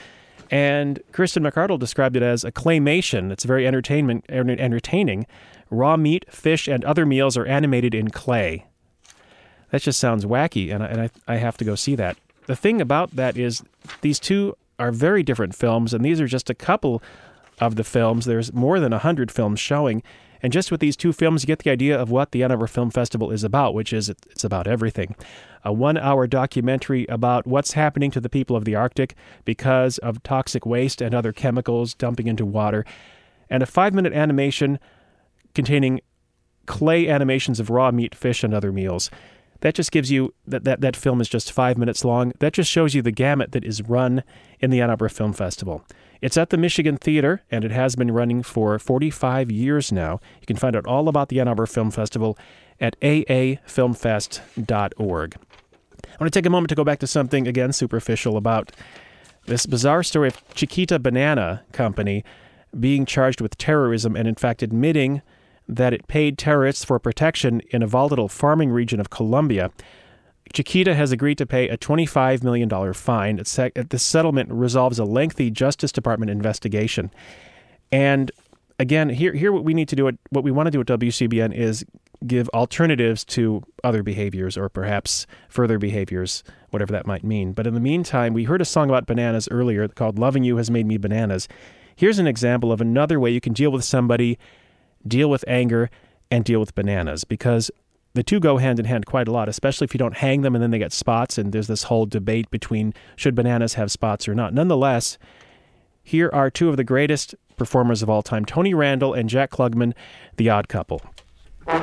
And 0.51 1.01
Kristen 1.11 1.43
McArdle 1.43 1.79
described 1.79 2.15
it 2.15 2.23
as 2.23 2.43
a 2.43 2.51
claymation. 2.51 3.31
It's 3.31 3.43
very 3.43 3.67
entertainment 3.67 4.25
entertaining. 4.29 5.25
Raw 5.71 5.97
meat, 5.97 6.25
fish, 6.31 6.67
and 6.67 6.85
other 6.85 7.05
meals 7.05 7.35
are 7.35 7.45
animated 7.47 7.95
in 7.95 8.11
clay. 8.11 8.67
That 9.71 9.81
just 9.81 9.99
sounds 9.99 10.23
wacky, 10.23 10.73
and 10.73 10.83
I, 10.83 10.87
and 10.87 11.01
I, 11.01 11.09
I 11.27 11.35
have 11.37 11.57
to 11.57 11.65
go 11.65 11.73
see 11.73 11.95
that. 11.95 12.17
The 12.45 12.55
thing 12.55 12.79
about 12.79 13.15
that 13.15 13.37
is 13.37 13.63
these 14.01 14.19
two 14.19 14.55
are 14.77 14.91
very 14.91 15.23
different 15.23 15.55
films, 15.55 15.93
and 15.93 16.05
these 16.05 16.21
are 16.21 16.27
just 16.27 16.51
a 16.51 16.55
couple 16.55 17.01
of 17.59 17.75
the 17.75 17.83
films. 17.83 18.25
There's 18.25 18.53
more 18.53 18.79
than 18.79 18.93
a 18.93 18.99
hundred 18.99 19.31
films 19.31 19.59
showing, 19.59 20.03
and 20.41 20.53
just 20.53 20.71
with 20.71 20.79
these 20.79 20.95
two 20.95 21.13
films, 21.13 21.43
you 21.43 21.47
get 21.47 21.59
the 21.59 21.69
idea 21.69 21.99
of 21.99 22.11
what 22.11 22.31
the 22.31 22.43
Arbor 22.43 22.67
Film 22.67 22.91
Festival 22.91 23.31
is 23.31 23.43
about, 23.43 23.73
which 23.73 23.93
is 23.93 24.09
it's 24.09 24.43
about 24.43 24.67
everything. 24.67 25.15
A 25.63 25.73
one 25.73 25.97
hour 25.97 26.27
documentary 26.27 27.05
about 27.07 27.47
what's 27.47 27.73
happening 27.73 28.11
to 28.11 28.19
the 28.19 28.29
people 28.29 28.55
of 28.55 28.65
the 28.65 28.75
Arctic 28.75 29.15
because 29.43 29.97
of 29.99 30.21
toxic 30.23 30.65
waste 30.65 31.01
and 31.01 31.15
other 31.15 31.31
chemicals 31.31 31.93
dumping 31.93 32.27
into 32.27 32.45
water, 32.45 32.85
and 33.49 33.63
a 33.63 33.65
five 33.65 33.93
minute 33.93 34.13
animation 34.13 34.79
containing 35.53 36.01
clay 36.65 37.07
animations 37.07 37.59
of 37.59 37.69
raw 37.69 37.91
meat, 37.91 38.13
fish, 38.15 38.43
and 38.43 38.53
other 38.53 38.71
meals. 38.71 39.09
That 39.61 39.73
just 39.73 39.91
gives 39.91 40.11
you 40.11 40.33
that, 40.45 40.63
that 40.65 40.81
that 40.81 40.95
film 40.95 41.21
is 41.21 41.29
just 41.29 41.51
five 41.51 41.77
minutes 41.77 42.03
long. 42.03 42.33
That 42.39 42.53
just 42.53 42.69
shows 42.69 42.93
you 42.93 43.01
the 43.01 43.11
gamut 43.11 43.51
that 43.53 43.63
is 43.63 43.81
run 43.81 44.23
in 44.59 44.69
the 44.69 44.81
Ann 44.81 44.89
Arbor 44.89 45.09
Film 45.09 45.33
Festival. 45.33 45.83
It's 46.21 46.37
at 46.37 46.49
the 46.49 46.57
Michigan 46.57 46.97
Theater, 46.97 47.43
and 47.51 47.63
it 47.63 47.71
has 47.71 47.95
been 47.95 48.11
running 48.11 48.43
for 48.43 48.77
45 48.79 49.51
years 49.51 49.91
now. 49.91 50.19
You 50.41 50.47
can 50.47 50.57
find 50.57 50.75
out 50.75 50.85
all 50.85 51.07
about 51.07 51.29
the 51.29 51.39
Ann 51.39 51.47
Arbor 51.47 51.65
Film 51.65 51.89
Festival 51.91 52.37
at 52.79 52.99
aafilmfest.org. 53.01 55.35
I 56.05 56.17
want 56.19 56.33
to 56.33 56.39
take 56.39 56.45
a 56.45 56.49
moment 56.49 56.69
to 56.69 56.75
go 56.75 56.83
back 56.83 56.99
to 56.99 57.07
something, 57.07 57.47
again, 57.47 57.73
superficial 57.73 58.37
about 58.37 58.71
this 59.45 59.65
bizarre 59.65 60.03
story 60.03 60.29
of 60.29 60.41
Chiquita 60.53 60.99
Banana 60.99 61.63
Company 61.71 62.23
being 62.79 63.05
charged 63.05 63.41
with 63.41 63.57
terrorism 63.57 64.15
and, 64.15 64.27
in 64.27 64.35
fact, 64.35 64.63
admitting 64.63 65.21
that 65.67 65.93
it 65.93 66.07
paid 66.07 66.37
terrorists 66.37 66.83
for 66.83 66.99
protection 66.99 67.61
in 67.71 67.81
a 67.81 67.87
volatile 67.87 68.27
farming 68.27 68.71
region 68.71 68.99
of 68.99 69.09
Colombia. 69.09 69.71
Chiquita 70.55 70.95
has 70.95 71.11
agreed 71.11 71.37
to 71.37 71.45
pay 71.45 71.67
a 71.67 71.77
$25 71.77 72.41
million 72.41 72.93
fine. 72.93 73.35
The 73.35 73.99
settlement 73.99 74.49
resolves 74.51 74.97
a 74.97 75.03
lengthy 75.03 75.51
Justice 75.51 75.91
Department 75.91 76.31
investigation. 76.31 77.11
And 77.91 78.31
again, 78.79 79.09
here, 79.09 79.33
here 79.33 79.51
what 79.51 79.65
we 79.65 79.73
need 79.73 79.89
to 79.89 79.97
do, 79.97 80.07
at, 80.07 80.15
what 80.29 80.45
we 80.45 80.51
want 80.51 80.67
to 80.67 80.71
do 80.71 80.79
at 80.79 80.87
WCBN 80.87 81.53
is 81.53 81.85
give 82.25 82.49
alternatives 82.53 83.25
to 83.25 83.63
other 83.83 84.01
behaviors 84.01 84.57
or 84.57 84.69
perhaps 84.69 85.27
further 85.49 85.77
behaviors, 85.77 86.41
whatever 86.69 86.93
that 86.93 87.05
might 87.05 87.25
mean. 87.25 87.51
But 87.51 87.67
in 87.67 87.73
the 87.73 87.81
meantime, 87.81 88.33
we 88.33 88.45
heard 88.45 88.61
a 88.61 88.65
song 88.65 88.89
about 88.89 89.05
bananas 89.05 89.49
earlier 89.51 89.85
called 89.89 90.17
Loving 90.17 90.45
You 90.45 90.55
Has 90.55 90.71
Made 90.71 90.85
Me 90.85 90.97
Bananas. 90.97 91.49
Here's 91.97 92.17
an 92.17 92.27
example 92.27 92.71
of 92.71 92.79
another 92.79 93.19
way 93.19 93.29
you 93.29 93.41
can 93.41 93.53
deal 93.53 93.71
with 93.71 93.83
somebody, 93.83 94.39
deal 95.05 95.29
with 95.29 95.43
anger, 95.49 95.89
and 96.31 96.45
deal 96.45 96.61
with 96.61 96.73
bananas 96.75 97.25
because 97.25 97.69
the 98.15 98.23
two 98.23 98.39
go 98.39 98.57
hand 98.57 98.79
in 98.79 98.85
hand 98.85 99.05
quite 99.05 99.27
a 99.27 99.31
lot, 99.31 99.49
especially 99.49 99.85
if 99.85 99.93
you 99.93 99.97
don't 99.97 100.15
hang 100.15 100.41
them 100.41 100.55
and 100.55 100.63
then 100.63 100.71
they 100.71 100.79
get 100.79 100.93
spots. 100.93 101.37
And 101.37 101.51
there's 101.51 101.67
this 101.67 101.83
whole 101.83 102.05
debate 102.05 102.49
between 102.49 102.93
should 103.15 103.35
bananas 103.35 103.75
have 103.75 103.91
spots 103.91 104.27
or 104.27 104.33
not. 104.33 104.53
Nonetheless, 104.53 105.17
here 106.01 106.29
are 106.33 106.49
two 106.49 106.69
of 106.69 106.77
the 106.77 106.83
greatest 106.83 107.35
performers 107.57 108.01
of 108.01 108.09
all 108.09 108.23
time 108.23 108.45
Tony 108.45 108.73
Randall 108.73 109.13
and 109.13 109.29
Jack 109.29 109.51
Klugman, 109.51 109.93
the 110.37 110.49
odd 110.49 110.69
couple. 110.69 111.01
Got 111.65 111.81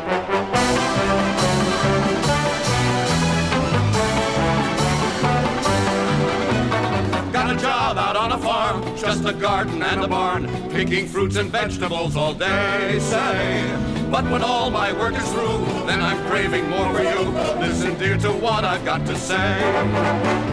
a 7.51 7.61
job 7.61 7.99
out 7.99 8.17
on 8.17 8.33
a 8.33 8.39
farm, 8.39 8.97
just 8.97 9.27
a 9.27 9.35
garden 9.35 9.83
and 9.83 10.03
a 10.03 10.09
barn, 10.09 10.49
picking 10.71 11.07
fruits 11.07 11.37
and 11.37 11.51
vegetables 11.51 12.17
all 12.17 12.33
day, 12.33 12.99
say. 13.01 14.02
But 14.13 14.31
when 14.31 14.43
all 14.43 14.69
my 14.69 14.93
work 14.93 15.15
is 15.15 15.27
through, 15.33 15.65
then 15.87 16.03
I'm 16.03 16.23
craving 16.29 16.69
more 16.69 16.93
for 16.95 17.03
you. 17.03 17.31
Listen, 17.59 17.99
dear, 17.99 18.19
to 18.19 18.31
what 18.31 18.63
I've 18.63 18.85
got 18.85 19.07
to 19.07 19.17
say. 19.17 19.59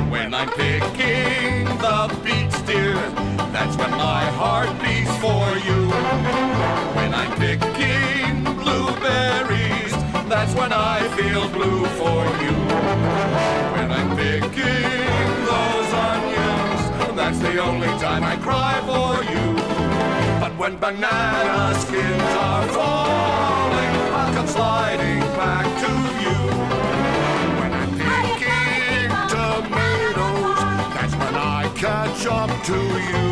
When 0.10 0.34
I'm 0.34 0.50
picking 0.52 1.66
the 1.78 2.18
beets, 2.24 2.62
dear, 2.62 2.94
that's 3.52 3.76
when 3.76 3.92
my 3.92 4.24
heart 4.40 4.70
beats 4.82 5.14
for 5.18 5.44
you. 5.68 5.90
When 6.96 7.14
I'm 7.14 7.36
picking 7.38 8.46
blueberries, 8.64 9.92
that's 10.30 10.56
when 10.56 10.72
I 10.72 11.06
feel 11.18 11.50
blue 11.50 11.86
for 12.00 12.24
you. 12.42 12.56
When 13.76 13.92
I'm 13.92 14.16
picking 14.16 15.30
those 15.52 15.92
onions, 16.08 17.14
that's 17.14 17.40
the 17.40 17.62
only 17.62 17.90
time 18.00 18.24
I 18.24 18.38
cry 18.38 18.80
for 18.88 19.22
you. 19.30 19.59
When 20.60 20.78
banana 20.78 21.74
skins 21.80 22.22
are 22.38 22.68
falling, 22.68 23.96
I'll 24.12 24.34
come 24.34 24.46
sliding 24.46 25.22
back 25.40 25.66
to 25.84 25.92
you. 26.24 26.38
When 27.60 27.72
I'm 27.80 27.92
picking 27.96 29.08
tomatoes, 29.32 30.60
that's 30.96 31.16
when 31.16 31.36
I 31.36 31.72
catch 31.76 32.26
up 32.26 32.52
to 32.66 32.76
you. 32.76 33.26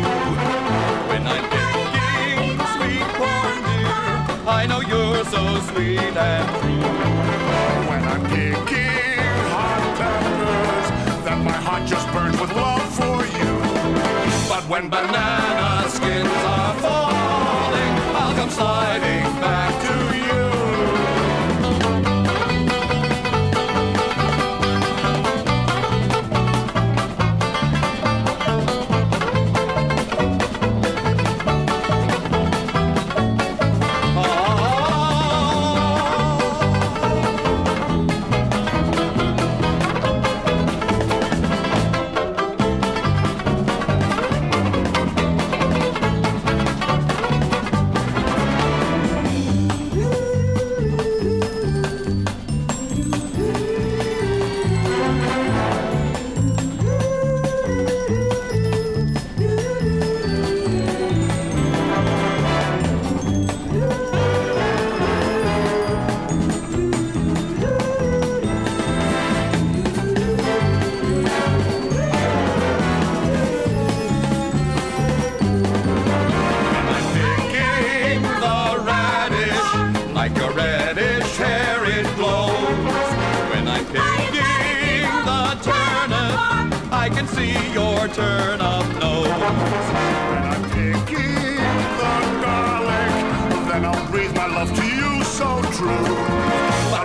When 1.10 1.26
I'm 1.26 1.44
picking 1.52 2.56
sweet 2.74 3.06
corn, 3.18 3.56
dear, 3.68 3.92
I 4.48 4.64
know 4.66 4.80
you're 4.80 5.22
so 5.26 5.60
sweet 5.68 6.16
and 6.16 6.48
true. 6.60 6.80
When 7.90 8.02
I'm 8.04 8.24
picking 8.32 9.20
hot 9.52 9.82
peppers, 9.98 11.24
then 11.26 11.44
my 11.44 11.52
heart 11.52 11.86
just 11.86 12.10
burns 12.10 12.40
with 12.40 12.52
love 12.56 12.88
for 12.94 13.26
you. 13.36 13.67
But 14.58 14.68
when 14.68 14.88
banana 14.90 15.88
skins 15.88 16.28
are 16.44 16.74
falling, 16.80 17.92
I'll 18.16 18.34
come 18.34 18.50
sliding 18.50 19.22
back 19.40 19.82
to 19.84 20.07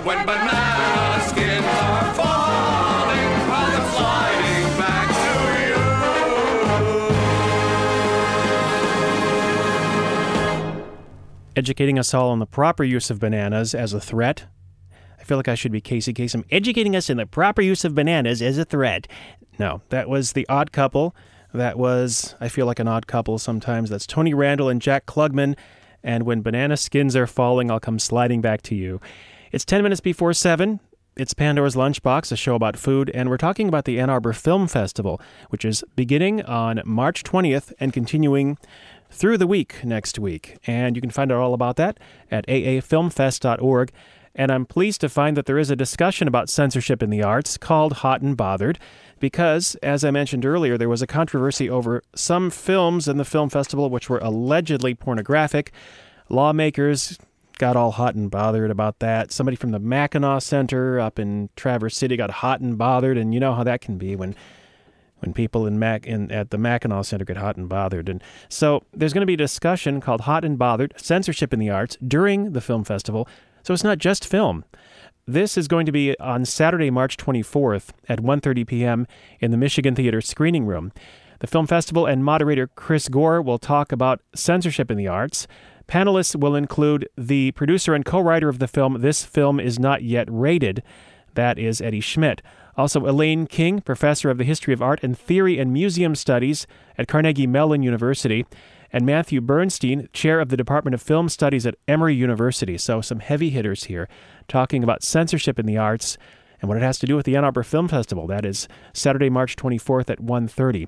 when 0.06 0.26
banana 0.26 1.24
skins 1.28 1.66
are 1.66 2.14
falling, 2.14 3.30
I'll 3.52 3.72
come 3.72 3.92
sliding 3.96 4.78
back 4.78 5.08
to 5.08 5.32
you. 5.62 5.84
educating 11.56 12.00
us 12.00 12.14
all 12.14 12.32
on 12.32 12.40
the 12.40 12.46
proper 12.46 12.84
use 12.84 13.10
of 13.10 13.20
bananas 13.20 13.74
as 13.74 13.94
a 13.94 14.02
threat. 14.02 14.46
I 15.20 15.24
feel 15.24 15.38
like 15.38 15.48
I 15.48 15.56
should 15.56 15.72
be 15.72 15.80
Casey 15.80 16.14
Kasem, 16.14 16.44
educating 16.52 16.96
us 16.96 17.10
in 17.10 17.16
the 17.16 17.26
proper 17.26 17.62
use 17.62 17.86
of 17.86 17.96
bananas 17.96 18.42
as 18.42 18.58
a 18.58 18.66
threat. 18.66 19.08
No, 19.58 19.82
that 19.90 20.10
was 20.10 20.34
the 20.34 20.46
odd 20.50 20.74
couple. 20.74 21.16
That 21.54 21.78
was, 21.78 22.36
I 22.42 22.50
feel 22.50 22.66
like 22.66 22.80
an 22.80 22.90
odd 22.90 23.08
couple 23.08 23.38
sometimes. 23.38 23.90
That's 23.90 24.08
Tony 24.08 24.34
Randall 24.34 24.68
and 24.68 24.82
Jack 24.82 25.06
Klugman. 25.06 25.56
And 26.04 26.24
when 26.24 26.42
banana 26.42 26.76
skins 26.76 27.16
are 27.16 27.28
falling, 27.28 27.72
I'll 27.72 27.80
come 27.80 28.00
sliding 28.00 28.42
back 28.42 28.62
to 28.64 28.76
you. 28.76 29.00
It's 29.54 29.66
10 29.66 29.84
minutes 29.84 30.02
before 30.02 30.34
7. 30.34 30.80
It's 31.16 31.36
Pandora's 31.36 31.76
Lunchbox, 31.76 32.32
a 32.32 32.36
show 32.36 32.56
about 32.56 32.76
food, 32.76 33.12
and 33.14 33.30
we're 33.30 33.38
talking 33.38 33.68
about 33.68 33.86
the 33.86 34.00
Ann 34.00 34.10
Arbor 34.10 34.34
Film 34.34 34.68
Festival, 34.68 35.22
which 35.50 35.64
is 35.64 35.84
beginning 35.96 36.42
on 36.42 36.82
March 36.86 37.24
20th 37.24 37.72
and 37.80 37.94
continuing 37.94 38.58
through 39.12 39.38
the 39.38 39.46
week 39.46 39.84
next 39.84 40.18
week. 40.18 40.58
And 40.66 40.96
you 40.96 41.04
can 41.04 41.12
find 41.12 41.32
out 41.32 41.38
all 41.38 41.54
about 41.54 41.76
that 41.76 42.00
at 42.32 42.48
aafilmfest.org. 42.48 43.92
And 44.34 44.52
I'm 44.52 44.66
pleased 44.66 45.02
to 45.02 45.08
find 45.08 45.38
that 45.38 45.46
there 45.46 45.60
is 45.60 45.70
a 45.70 45.76
discussion 45.76 46.28
about 46.28 46.50
censorship 46.50 47.04
in 47.04 47.12
the 47.12 47.22
arts 47.22 47.56
called 47.56 47.94
Hot 47.98 48.24
and 48.24 48.36
Bothered, 48.36 48.80
because, 49.20 49.76
as 49.84 50.04
I 50.04 50.10
mentioned 50.10 50.48
earlier, 50.48 50.80
there 50.80 50.90
was 50.90 51.04
a 51.04 51.08
controversy 51.08 51.70
over 51.70 52.02
some 52.16 52.50
films 52.50 53.08
in 53.08 53.18
the 53.18 53.24
film 53.24 53.50
festival 53.50 53.92
which 53.92 54.10
were 54.10 54.18
allegedly 54.18 54.96
pornographic. 54.96 55.72
Lawmakers 56.28 57.20
got 57.58 57.76
all 57.76 57.92
hot 57.92 58.16
and 58.16 58.30
bothered 58.30 58.72
about 58.72 59.00
that. 59.00 59.32
Somebody 59.32 59.56
from 59.56 59.72
the 59.72 59.80
Mackinac 59.80 60.42
Center 60.42 61.00
up 61.00 61.20
in 61.20 61.50
Traverse 61.56 61.98
City 61.98 62.16
got 62.18 62.32
hot 62.32 62.62
and 62.62 62.78
bothered, 62.78 63.18
and 63.18 63.34
you 63.34 63.40
know 63.40 63.54
how 63.54 63.64
that 63.64 63.82
can 63.82 63.98
be 63.98 64.16
when 64.16 64.36
when 65.20 65.34
people 65.34 65.66
in 65.66 65.80
Mac 65.80 66.06
in 66.06 66.32
at 66.32 66.52
the 66.52 66.58
Mackinac 66.58 67.06
Center 67.06 67.24
get 67.24 67.38
hot 67.38 67.56
and 67.56 67.70
bothered. 67.70 68.10
And 68.10 68.22
so 68.50 68.84
there's 68.94 69.14
going 69.14 69.22
to 69.22 69.26
be 69.26 69.36
a 69.36 69.38
discussion 69.38 70.02
called 70.02 70.22
Hot 70.22 70.44
and 70.44 70.58
Bothered: 70.58 70.94
Censorship 70.98 71.54
in 71.54 71.60
the 71.60 71.70
Arts 71.70 71.98
during 72.06 72.54
the 72.54 72.62
film 72.62 72.84
festival. 72.84 73.28
So 73.64 73.74
it's 73.74 73.84
not 73.84 73.98
just 73.98 74.26
film. 74.26 74.66
This 75.26 75.58
is 75.58 75.70
going 75.70 75.86
to 75.86 75.94
be 75.94 76.20
on 76.20 76.44
Saturday, 76.44 76.90
March 76.90 77.16
24th 77.16 77.92
at 78.10 78.20
1:30 78.20 78.68
p.m. 78.68 79.08
in 79.40 79.52
the 79.52 79.58
Michigan 79.58 79.96
Theater 79.96 80.20
screening 80.20 80.66
room. 80.66 80.92
The 81.40 81.48
film 81.48 81.68
festival 81.68 82.06
and 82.06 82.24
moderator 82.24 82.68
Chris 82.68 83.08
Gore 83.10 83.42
will 83.42 83.60
talk 83.60 83.92
about 83.92 84.22
censorship 84.36 84.92
in 84.92 84.98
the 84.98 85.08
arts. 85.08 85.48
Panelists 85.88 86.36
will 86.36 86.56
include 86.56 87.08
the 87.18 87.52
producer 87.52 87.94
and 87.94 88.06
co-writer 88.06 88.50
of 88.50 88.60
the 88.60 88.68
film 88.68 89.02
This 89.02 89.24
Film 89.26 89.60
Is 89.60 89.80
Not 89.80 90.04
Yet 90.04 90.28
Rated. 90.30 90.84
That 91.36 91.58
is 91.60 91.82
Eddie 91.82 92.00
Schmidt. 92.00 92.42
Also, 92.76 93.06
Elaine 93.06 93.46
King, 93.46 93.82
professor 93.82 94.30
of 94.30 94.38
the 94.38 94.44
history 94.44 94.74
of 94.74 94.82
art 94.82 95.04
and 95.04 95.18
theory 95.18 95.60
and 95.60 95.72
museum 95.72 96.16
studies 96.16 96.66
at 96.98 97.08
Carnegie 97.08 97.48
Mellon 97.48 97.84
University, 97.84 98.46
and 98.92 99.06
Matthew 99.06 99.42
Bernstein, 99.42 100.08
chair 100.14 100.40
of 100.40 100.50
the 100.50 100.58
Department 100.58 100.94
of 100.94 101.02
Film 101.02 101.28
Studies 101.28 101.66
at 101.66 101.76
Emory 101.88 102.16
University. 102.16 102.78
So, 102.78 103.02
some 103.02 103.20
heavy 103.20 103.50
hitters 103.50 103.86
here 103.86 104.08
talking 104.48 104.84
about 104.84 105.04
censorship 105.04 105.60
in 105.60 105.66
the 105.66 105.78
arts 105.78 106.18
and 106.62 106.70
what 106.70 106.78
it 106.78 106.84
has 106.84 107.00
to 107.00 107.06
do 107.06 107.16
with 107.16 107.26
the 107.26 107.36
Ann 107.36 107.44
Arbor 107.44 107.64
Film 107.64 107.88
Festival. 107.88 108.28
That 108.28 108.46
is 108.46 108.68
Saturday, 108.94 109.30
March 109.30 109.56
24th 109.56 110.10
at 110.10 110.20
1:30. 110.20 110.88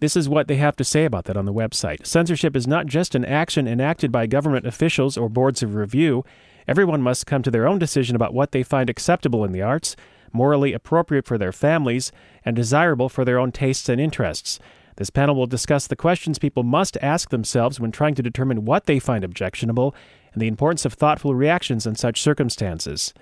This 0.00 0.16
is 0.16 0.28
what 0.28 0.48
they 0.48 0.56
have 0.56 0.76
to 0.76 0.84
say 0.84 1.04
about 1.04 1.24
that 1.26 1.36
on 1.36 1.44
the 1.44 1.52
website. 1.52 2.06
Censorship 2.06 2.56
is 2.56 2.66
not 2.66 2.86
just 2.86 3.14
an 3.14 3.24
action 3.24 3.68
enacted 3.68 4.10
by 4.10 4.26
government 4.26 4.66
officials 4.66 5.16
or 5.16 5.28
boards 5.28 5.62
of 5.62 5.74
review. 5.74 6.24
Everyone 6.66 7.02
must 7.02 7.26
come 7.26 7.42
to 7.42 7.50
their 7.50 7.66
own 7.66 7.78
decision 7.78 8.16
about 8.16 8.34
what 8.34 8.52
they 8.52 8.62
find 8.62 8.88
acceptable 8.88 9.44
in 9.44 9.52
the 9.52 9.62
arts, 9.62 9.96
morally 10.32 10.72
appropriate 10.72 11.26
for 11.26 11.36
their 11.36 11.52
families, 11.52 12.12
and 12.44 12.56
desirable 12.56 13.08
for 13.08 13.24
their 13.24 13.38
own 13.38 13.52
tastes 13.52 13.88
and 13.88 14.00
interests. 14.00 14.58
This 14.96 15.10
panel 15.10 15.34
will 15.34 15.46
discuss 15.46 15.86
the 15.86 15.96
questions 15.96 16.38
people 16.38 16.62
must 16.62 16.98
ask 17.00 17.30
themselves 17.30 17.80
when 17.80 17.90
trying 17.90 18.14
to 18.16 18.22
determine 18.22 18.64
what 18.64 18.84
they 18.84 18.98
find 18.98 19.24
objectionable 19.24 19.94
and 20.32 20.42
the 20.42 20.48
importance 20.48 20.84
of 20.84 20.92
thoughtful 20.92 21.34
reactions 21.34 21.86
in 21.86 21.94
such 21.94 22.20
circumstances. 22.20 23.14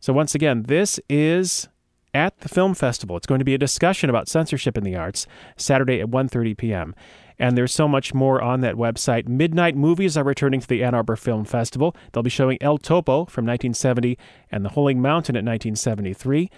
So, 0.00 0.12
once 0.12 0.34
again, 0.34 0.62
this 0.62 0.98
is 1.08 1.68
at 2.14 2.38
the 2.40 2.48
film 2.48 2.74
festival. 2.74 3.16
It's 3.16 3.26
going 3.26 3.38
to 3.38 3.44
be 3.44 3.54
a 3.54 3.58
discussion 3.58 4.10
about 4.10 4.28
censorship 4.28 4.76
in 4.76 4.84
the 4.84 4.96
arts 4.96 5.26
Saturday 5.56 6.00
at 6.00 6.08
1:30 6.08 6.56
p.m. 6.56 6.94
And 7.38 7.56
there's 7.56 7.72
so 7.72 7.88
much 7.88 8.12
more 8.12 8.42
on 8.42 8.60
that 8.60 8.74
website. 8.74 9.26
Midnight 9.26 9.74
Movies 9.74 10.16
are 10.16 10.24
returning 10.24 10.60
to 10.60 10.66
the 10.66 10.84
Ann 10.84 10.94
Arbor 10.94 11.16
Film 11.16 11.44
Festival. 11.46 11.96
They'll 12.12 12.22
be 12.22 12.28
showing 12.28 12.58
El 12.60 12.76
Topo 12.76 13.24
from 13.24 13.46
1970 13.46 14.18
and 14.50 14.62
The 14.62 14.70
Holy 14.70 14.94
Mountain 14.94 15.36
at 15.36 15.44
1973. 15.44 16.50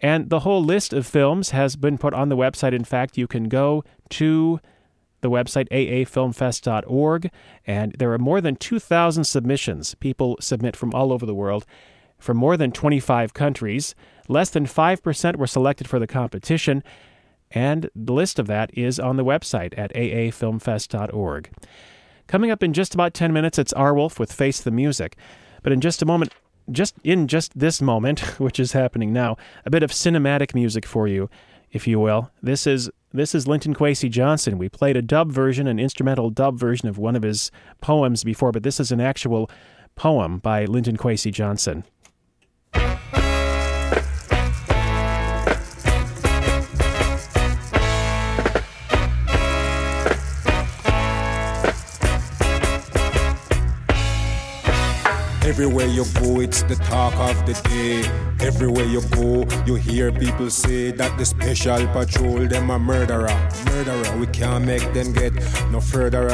And 0.00 0.28
the 0.28 0.40
whole 0.40 0.62
list 0.62 0.92
of 0.92 1.06
films 1.06 1.50
has 1.50 1.76
been 1.76 1.96
put 1.96 2.12
on 2.12 2.28
the 2.28 2.36
website. 2.36 2.74
In 2.74 2.84
fact, 2.84 3.16
you 3.16 3.26
can 3.26 3.48
go 3.48 3.82
to 4.10 4.60
the 5.22 5.30
website 5.30 5.68
aafilmfest.org, 5.70 7.30
and 7.66 7.92
there 7.98 8.12
are 8.12 8.18
more 8.18 8.42
than 8.42 8.56
2,000 8.56 9.24
submissions. 9.24 9.94
People 9.94 10.36
submit 10.40 10.76
from 10.76 10.94
all 10.94 11.12
over 11.12 11.24
the 11.24 11.34
world, 11.34 11.64
from 12.18 12.36
more 12.36 12.58
than 12.58 12.72
25 12.72 13.32
countries. 13.32 13.94
Less 14.28 14.50
than 14.50 14.66
5% 14.66 15.36
were 15.36 15.46
selected 15.46 15.88
for 15.88 15.98
the 15.98 16.06
competition, 16.06 16.82
and 17.50 17.90
the 17.94 18.12
list 18.12 18.38
of 18.38 18.46
that 18.48 18.76
is 18.76 18.98
on 18.98 19.16
the 19.16 19.24
website 19.24 19.74
at 19.78 19.94
aafilmfest.org. 19.94 21.50
Coming 22.26 22.50
up 22.50 22.62
in 22.62 22.72
just 22.72 22.94
about 22.94 23.14
10 23.14 23.32
minutes, 23.32 23.58
it's 23.58 23.72
Arwulf 23.74 24.18
with 24.18 24.32
Face 24.32 24.60
the 24.60 24.70
Music. 24.72 25.16
But 25.62 25.72
in 25.72 25.80
just 25.80 26.02
a 26.02 26.06
moment, 26.06 26.32
just 26.70 26.94
in 27.04 27.28
just 27.28 27.56
this 27.58 27.80
moment, 27.80 28.20
which 28.40 28.58
is 28.58 28.72
happening 28.72 29.12
now, 29.12 29.36
a 29.64 29.70
bit 29.70 29.82
of 29.82 29.90
cinematic 29.90 30.54
music 30.54 30.84
for 30.84 31.06
you, 31.06 31.30
if 31.72 31.86
you 31.86 32.00
will. 32.00 32.30
This 32.42 32.66
is 32.66 32.90
this 33.12 33.34
is 33.34 33.46
Linton 33.46 33.74
Kwesi 33.74 34.10
Johnson. 34.10 34.58
We 34.58 34.68
played 34.68 34.96
a 34.96 35.02
dub 35.02 35.32
version, 35.32 35.66
an 35.66 35.78
instrumental 35.78 36.28
dub 36.28 36.58
version 36.58 36.88
of 36.88 36.98
one 36.98 37.16
of 37.16 37.22
his 37.22 37.50
poems 37.80 38.24
before, 38.24 38.52
but 38.52 38.62
this 38.62 38.78
is 38.78 38.92
an 38.92 39.00
actual 39.00 39.50
poem 39.94 40.38
by 40.38 40.66
Linton 40.66 40.96
Kwesi 40.96 41.32
Johnson. 41.32 41.84
Everywhere 55.56 55.86
you 55.86 56.04
go, 56.20 56.40
it's 56.40 56.60
the 56.64 56.74
talk 56.74 57.16
of 57.16 57.46
the 57.46 57.54
day. 57.70 58.04
Everywhere 58.46 58.84
you 58.84 59.00
go, 59.12 59.48
you 59.64 59.76
hear 59.76 60.12
people 60.12 60.50
say 60.50 60.92
that 60.92 61.16
the 61.16 61.24
special 61.24 61.86
patrol, 61.94 62.46
them 62.46 62.68
a 62.68 62.78
murderer. 62.78 63.32
Murderer, 63.64 64.18
we 64.18 64.26
can't 64.26 64.66
make 64.66 64.92
them 64.92 65.14
get 65.14 65.32
no 65.72 65.80
further. 65.80 66.28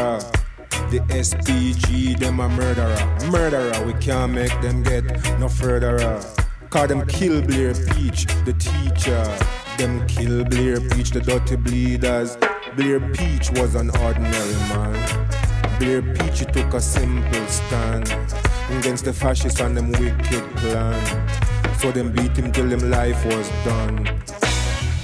The 0.90 0.98
SPG, 1.10 2.18
them 2.18 2.40
a 2.40 2.48
murderer. 2.48 2.98
Murderer, 3.30 3.86
we 3.86 3.92
can't 4.00 4.32
make 4.32 4.60
them 4.60 4.82
get 4.82 5.04
no 5.38 5.48
further. 5.48 6.20
Call 6.70 6.88
them 6.88 7.06
kill 7.06 7.42
Blair 7.42 7.74
Peach, 7.74 8.26
the 8.44 8.54
teacher. 8.58 9.22
Them 9.78 10.04
kill 10.08 10.44
Blair 10.46 10.80
Peach, 10.80 11.12
the 11.12 11.20
dirty 11.20 11.54
bleeders. 11.54 12.36
Blair 12.74 12.98
Peach 12.98 13.52
was 13.52 13.76
an 13.76 13.90
ordinary 14.00 14.54
man. 14.74 15.51
Blair 15.82 16.00
Peach, 16.14 16.38
he 16.38 16.44
took 16.44 16.74
a 16.74 16.80
simple 16.80 17.46
stand 17.48 18.06
against 18.70 19.04
the 19.04 19.12
fascists 19.12 19.58
and 19.60 19.76
them 19.76 19.90
wicked 19.90 20.44
plan. 20.58 21.28
So 21.78 21.90
them 21.90 22.12
beat 22.12 22.36
him 22.36 22.52
till 22.52 22.70
him 22.70 22.88
life 22.88 23.24
was 23.26 23.48
done. 23.64 24.06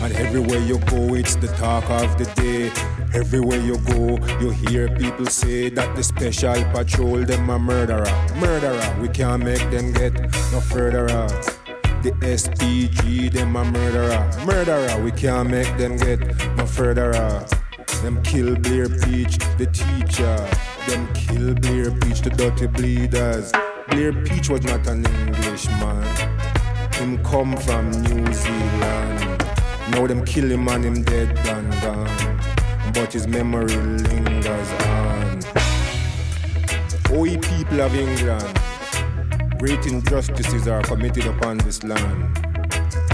And 0.01 0.13
everywhere 0.15 0.61
you 0.61 0.79
go, 0.87 1.15
it's 1.15 1.35
the 1.35 1.49
talk 1.59 1.91
of 1.91 2.17
the 2.17 2.27
day. 2.41 2.71
Everywhere 3.13 3.59
you 3.59 3.77
go, 3.91 4.25
you 4.39 4.51
hear 4.51 4.89
people 4.97 5.27
say 5.27 5.69
that 5.69 5.97
the 5.97 6.05
special 6.05 6.63
patrol 6.71 7.25
them 7.25 7.51
a 7.51 7.59
murderer. 7.59 8.07
Murderer, 8.37 8.97
we 9.01 9.09
can't 9.09 9.43
make 9.43 9.69
them 9.73 9.93
get 9.93 10.15
no 10.53 10.61
further. 10.61 11.09
The 12.05 12.13
SPG, 12.23 13.33
them 13.33 13.57
a 13.57 13.65
murderer. 13.65 14.31
Murderer, 14.47 15.03
we 15.03 15.11
can't 15.11 15.51
make 15.51 15.77
them 15.77 15.97
get 15.97 16.21
no 16.57 16.67
further. 16.67 17.11
Them 18.03 18.23
kill 18.23 18.55
Blair 18.57 18.89
Peach, 18.89 19.39
the 19.59 19.67
teacher. 19.67 20.49
Them 20.87 21.09
kill 21.15 21.55
Blair 21.55 21.91
Peach, 21.91 22.21
the 22.21 22.31
dirty 22.31 22.67
bleeders. 22.67 23.53
Blair 23.89 24.13
Peach 24.25 24.49
was 24.49 24.63
not 24.63 24.87
an 24.87 25.05
Englishman. 25.05 26.05
Him 26.95 27.23
come 27.25 27.57
from 27.57 27.91
New 27.91 28.33
Zealand. 28.33 29.45
Now 29.91 30.07
them 30.07 30.25
kill 30.25 30.51
him 30.51 30.69
and 30.69 30.85
him 30.85 31.03
dead 31.03 31.37
and 31.49 31.73
gone. 31.83 32.41
But 32.95 33.13
his 33.13 33.27
memory 33.27 33.77
lingers 33.77 34.71
on. 34.87 35.41
Ye 37.27 37.37
people 37.37 37.81
of 37.81 37.95
England, 37.95 38.61
great 39.59 39.85
injustices 39.87 40.69
are 40.69 40.83
committed 40.83 41.27
upon 41.27 41.59
this 41.59 41.83
land. 41.83 42.39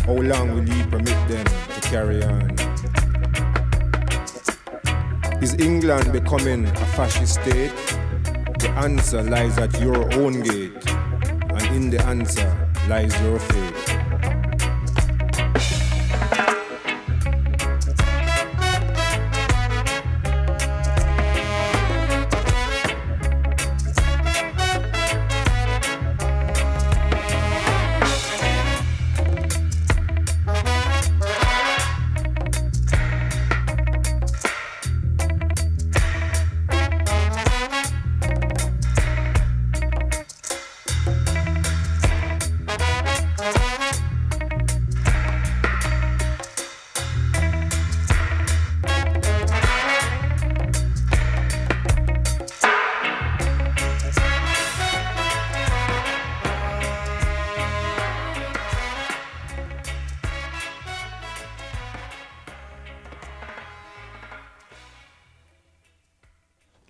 How 0.04 0.12
long 0.12 0.54
will 0.54 0.68
ye 0.68 0.82
permit 0.84 1.28
them 1.28 1.44
to 1.46 1.80
carry 1.88 2.22
on? 2.22 2.63
Is 5.42 5.54
England 5.58 6.12
becoming 6.12 6.66
a 6.66 6.86
fascist 6.96 7.34
state? 7.42 7.74
The 8.58 8.70
answer 8.76 9.22
lies 9.22 9.58
at 9.58 9.78
your 9.80 10.12
own 10.14 10.40
gate, 10.42 10.86
and 10.88 11.62
in 11.76 11.90
the 11.90 12.02
answer 12.06 12.50
lies 12.88 13.18
your 13.20 13.38
fate. 13.38 14.03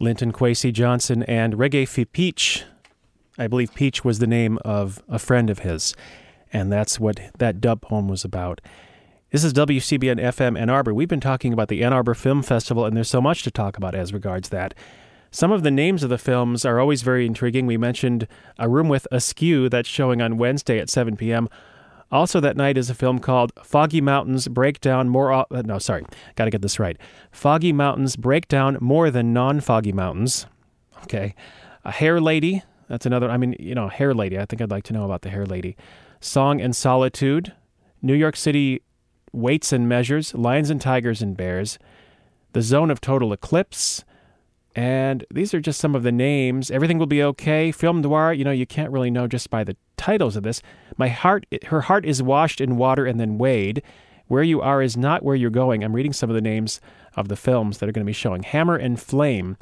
Linton 0.05 0.33
Kwesi 0.33 0.71
Johnson 0.71 1.23
and 1.23 1.55
Reggae 1.55 1.89
fi 1.89 2.05
Peach. 2.05 2.65
I 3.39 3.47
believe 3.47 3.75
Peach 3.75 4.05
was 4.05 4.19
the 4.19 4.27
name 4.27 4.59
of 4.65 5.03
a 5.09 5.19
friend 5.19 5.49
of 5.49 5.61
his, 5.61 5.97
and 6.53 6.71
that's 6.71 7.01
what 7.01 7.19
that 7.39 7.61
dub 7.61 7.81
poem 7.81 8.07
was 8.07 8.23
about. 8.23 8.61
This 9.31 9.43
is 9.43 9.55
WCBN 9.55 10.21
FM 10.21 10.61
Ann 10.61 10.69
Arbor. 10.69 10.93
We've 10.93 11.09
been 11.09 11.21
talking 11.21 11.55
about 11.55 11.69
the 11.69 11.83
Ann 11.83 11.95
Arbor 11.95 12.15
Film 12.15 12.43
Festival, 12.43 12.85
and 12.85 12.95
there's 12.95 13.09
so 13.09 13.23
much 13.23 13.43
to 13.45 13.51
talk 13.51 13.79
about 13.79 13.95
as 13.95 14.13
regards 14.13 14.51
that. 14.51 14.75
Some 15.31 15.51
of 15.51 15.63
the 15.63 15.71
names 15.71 16.03
of 16.03 16.11
the 16.11 16.19
films 16.19 16.67
are 16.67 16.79
always 16.79 17.03
very 17.03 17.25
intriguing. 17.25 17.67
We 17.67 17.79
mentioned 17.79 18.29
A 18.59 18.69
Room 18.69 18.89
with 18.89 19.09
Askew 19.11 19.71
that's 19.71 19.89
showing 19.89 20.21
on 20.21 20.37
Wednesday 20.37 20.79
at 20.79 20.91
7 20.91 21.17
p.m. 21.17 21.49
Also, 22.15 22.39
that 22.39 22.57
night 22.57 22.79
is 22.79 22.89
a 22.89 22.95
film 22.95 23.19
called 23.19 23.51
Foggy 23.65 24.01
Mountains 24.01 24.47
Break 24.47 24.81
Down 24.81 25.09
More. 25.09 25.33
Uh, 25.33 25.45
no, 25.65 25.81
sorry, 25.81 26.05
got 26.37 26.45
to 26.45 26.51
get 26.53 26.63
this 26.63 26.79
right. 26.79 26.97
Foggy 27.33 27.73
Mountains 27.73 28.15
Break 28.15 28.47
Down 28.47 28.79
More 28.81 29.11
Than 29.11 29.33
Non 29.33 29.61
Foggy 29.61 29.91
Mountains. 29.91 30.47
Okay. 31.03 31.35
A 31.85 31.91
Hair 31.91 32.21
Lady. 32.21 32.63
That's 32.89 33.05
another. 33.05 33.29
I 33.29 33.37
mean, 33.37 33.57
you 33.59 33.75
know, 33.75 33.89
Hair 33.89 34.15
Lady. 34.15 34.39
I 34.39 34.45
think 34.45 34.63
I'd 34.63 34.71
like 34.71 34.85
to 34.85 34.93
know 34.93 35.05
about 35.05 35.23
the 35.23 35.29
Hair 35.29 35.47
Lady. 35.47 35.77
Song 36.21 36.61
and 36.61 36.77
Solitude. 36.77 37.53
New 38.01 38.15
York 38.15 38.37
City 38.37 38.81
Weights 39.33 39.73
and 39.73 39.89
Measures. 39.89 40.37
Lions 40.37 40.71
and 40.71 40.81
Tigers 40.81 41.21
and 41.21 41.37
Bears. 41.37 41.81
The 42.53 42.63
Zone 42.63 42.93
of 42.93 43.01
Total 43.01 43.33
Eclipse. 43.33 44.05
And 44.77 45.25
these 45.35 45.53
are 45.53 45.61
just 45.61 45.81
some 45.81 45.97
of 45.97 46.05
the 46.05 46.13
names. 46.13 46.71
Everything 46.71 46.99
will 46.99 47.07
be 47.07 47.25
okay. 47.25 47.73
Film 47.73 48.03
noir, 48.03 48.33
you 48.33 48.45
know, 48.45 48.53
you 48.53 48.67
can't 48.67 48.93
really 48.93 49.11
know 49.11 49.27
just 49.27 49.51
by 49.51 49.65
the 49.65 49.77
titles 49.97 50.37
of 50.37 50.45
this. 50.45 50.63
My 50.97 51.09
heart, 51.09 51.47
her 51.67 51.83
heart 51.83 52.05
is 52.05 52.23
washed 52.23 52.61
in 52.61 52.77
water 52.77 53.07
and 53.07 53.19
then 53.19 53.39
weighed. 53.39 53.83
Where 54.27 54.43
you 54.43 54.63
are 54.63 54.81
is 54.81 54.97
not 54.97 55.23
where 55.23 55.37
you're 55.37 55.51
going. 55.51 55.85
I'm 55.85 55.95
reading 55.95 56.15
some 56.15 56.31
of 56.31 56.35
the 56.35 56.41
names 56.41 56.81
of 57.15 57.29
the 57.29 57.37
films 57.37 57.79
that 57.79 57.89
are 57.89 57.93
going 57.93 58.07
to 58.07 58.09
be 58.09 58.15
showing. 58.15 58.43
Hammer 58.43 58.77
and 58.77 58.99
Flame, 58.99 59.59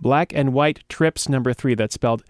Black 0.00 0.32
and 0.34 0.52
White 0.52 0.82
Trips 0.88 1.28
number 1.28 1.52
three. 1.52 1.74
That's 1.76 1.94
spelled 1.94 2.24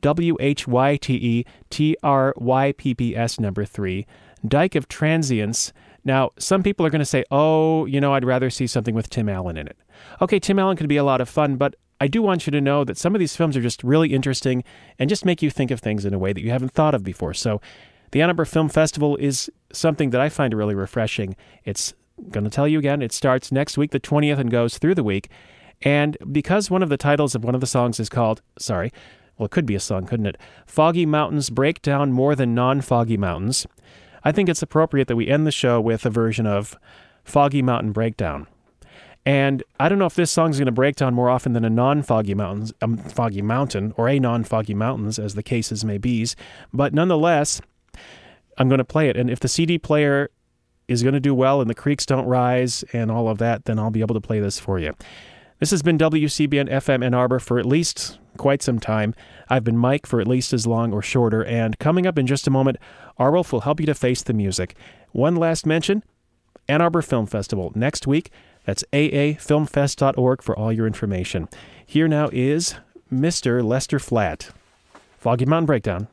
W 0.00 0.36
H 0.40 0.66
Y 0.66 0.96
T 0.96 1.14
E 1.14 1.44
T 1.68 1.96
R 2.02 2.32
Y 2.38 2.72
P 2.72 2.94
P 2.94 3.14
S 3.14 3.38
number 3.38 3.64
three. 3.66 4.06
Dyke 4.46 4.74
of 4.74 4.88
Transience, 4.88 5.72
Now, 6.04 6.30
some 6.38 6.62
people 6.62 6.86
are 6.86 6.90
going 6.90 7.00
to 7.00 7.04
say, 7.04 7.24
oh, 7.30 7.84
you 7.86 8.00
know, 8.00 8.14
I'd 8.14 8.24
rather 8.24 8.48
see 8.48 8.66
something 8.68 8.94
with 8.94 9.10
Tim 9.10 9.28
Allen 9.28 9.56
in 9.56 9.66
it. 9.66 9.76
Okay, 10.22 10.38
Tim 10.38 10.58
Allen 10.58 10.76
could 10.76 10.88
be 10.88 10.98
a 10.98 11.04
lot 11.04 11.20
of 11.20 11.28
fun, 11.28 11.56
but 11.56 11.74
I 12.00 12.08
do 12.08 12.22
want 12.22 12.46
you 12.46 12.50
to 12.50 12.60
know 12.60 12.84
that 12.84 12.98
some 12.98 13.14
of 13.14 13.18
these 13.18 13.36
films 13.36 13.56
are 13.56 13.62
just 13.62 13.82
really 13.82 14.12
interesting 14.12 14.64
and 14.98 15.08
just 15.08 15.24
make 15.24 15.42
you 15.42 15.50
think 15.50 15.70
of 15.70 15.80
things 15.80 16.04
in 16.04 16.12
a 16.12 16.18
way 16.18 16.32
that 16.32 16.42
you 16.42 16.50
haven't 16.50 16.72
thought 16.72 16.94
of 16.94 17.02
before. 17.02 17.34
So, 17.34 17.60
the 18.12 18.22
Ann 18.22 18.30
Arbor 18.30 18.44
Film 18.44 18.68
Festival 18.68 19.16
is 19.16 19.50
something 19.72 20.10
that 20.10 20.20
I 20.20 20.28
find 20.28 20.54
really 20.54 20.74
refreshing. 20.74 21.34
It's 21.64 21.92
going 22.30 22.44
to 22.44 22.50
tell 22.50 22.68
you 22.68 22.78
again, 22.78 23.02
it 23.02 23.12
starts 23.12 23.50
next 23.50 23.76
week, 23.76 23.90
the 23.90 24.00
20th, 24.00 24.38
and 24.38 24.50
goes 24.50 24.78
through 24.78 24.94
the 24.94 25.04
week. 25.04 25.28
And 25.82 26.16
because 26.30 26.70
one 26.70 26.82
of 26.82 26.88
the 26.88 26.96
titles 26.96 27.34
of 27.34 27.44
one 27.44 27.54
of 27.54 27.60
the 27.60 27.66
songs 27.66 28.00
is 28.00 28.08
called, 28.08 28.42
sorry, 28.58 28.92
well, 29.36 29.46
it 29.46 29.50
could 29.50 29.66
be 29.66 29.74
a 29.74 29.80
song, 29.80 30.06
couldn't 30.06 30.26
it? 30.26 30.38
Foggy 30.66 31.04
Mountains 31.04 31.50
Break 31.50 31.82
Down 31.82 32.12
More 32.12 32.34
Than 32.34 32.54
Non 32.54 32.80
Foggy 32.80 33.16
Mountains. 33.16 33.66
I 34.24 34.32
think 34.32 34.48
it's 34.48 34.62
appropriate 34.62 35.08
that 35.08 35.16
we 35.16 35.28
end 35.28 35.46
the 35.46 35.52
show 35.52 35.80
with 35.80 36.06
a 36.06 36.10
version 36.10 36.46
of 36.46 36.78
Foggy 37.24 37.60
Mountain 37.60 37.92
Breakdown. 37.92 38.46
And 39.26 39.64
I 39.80 39.88
don't 39.88 39.98
know 39.98 40.06
if 40.06 40.14
this 40.14 40.30
song 40.30 40.50
is 40.50 40.58
going 40.58 40.66
to 40.66 40.72
break 40.72 40.94
down 40.94 41.12
more 41.12 41.28
often 41.28 41.52
than 41.52 41.64
a 41.64 41.70
non-foggy 41.70 42.34
mountains, 42.34 42.72
um, 42.80 42.96
foggy 42.96 43.42
mountain, 43.42 43.92
or 43.96 44.08
a 44.08 44.20
non-foggy 44.20 44.72
mountains, 44.72 45.18
as 45.18 45.34
the 45.34 45.42
cases 45.42 45.84
may 45.84 45.98
be. 45.98 46.26
But 46.72 46.94
nonetheless, 46.94 47.60
I'm 48.56 48.68
going 48.68 48.78
to 48.78 48.84
play 48.84 49.08
it. 49.08 49.16
And 49.16 49.28
if 49.28 49.40
the 49.40 49.48
CD 49.48 49.78
player 49.78 50.30
is 50.86 51.02
going 51.02 51.14
to 51.14 51.20
do 51.20 51.34
well 51.34 51.60
and 51.60 51.68
the 51.68 51.74
creeks 51.74 52.06
don't 52.06 52.26
rise 52.26 52.84
and 52.92 53.10
all 53.10 53.28
of 53.28 53.38
that, 53.38 53.64
then 53.64 53.80
I'll 53.80 53.90
be 53.90 54.00
able 54.00 54.14
to 54.14 54.20
play 54.20 54.38
this 54.38 54.60
for 54.60 54.78
you. 54.78 54.94
This 55.58 55.72
has 55.72 55.82
been 55.82 55.98
WCBN 55.98 56.70
FM 56.70 57.04
Ann 57.04 57.14
Arbor 57.14 57.40
for 57.40 57.58
at 57.58 57.66
least 57.66 58.18
quite 58.36 58.62
some 58.62 58.78
time. 58.78 59.14
I've 59.48 59.64
been 59.64 59.76
Mike 59.76 60.06
for 60.06 60.20
at 60.20 60.28
least 60.28 60.52
as 60.52 60.66
long 60.66 60.92
or 60.92 61.02
shorter, 61.02 61.42
and 61.44 61.78
coming 61.78 62.06
up 62.06 62.18
in 62.18 62.26
just 62.26 62.46
a 62.46 62.50
moment, 62.50 62.76
Arwulf 63.18 63.52
will 63.52 63.62
help 63.62 63.80
you 63.80 63.86
to 63.86 63.94
face 63.94 64.22
the 64.22 64.34
music. 64.34 64.76
One 65.12 65.34
last 65.34 65.64
mention 65.64 66.04
Ann 66.68 66.82
Arbor 66.82 67.02
Film 67.02 67.26
Festival 67.26 67.72
next 67.74 68.06
week. 68.06 68.30
That's 68.66 68.84
aafilmfest.org 68.92 70.42
for 70.42 70.58
all 70.58 70.72
your 70.72 70.86
information. 70.86 71.48
Here 71.86 72.08
now 72.08 72.28
is 72.32 72.74
Mr. 73.10 73.64
Lester 73.64 73.98
Flatt. 73.98 74.50
Foggy 75.16 75.46
Mountain 75.46 75.66
Breakdown. 75.66 76.08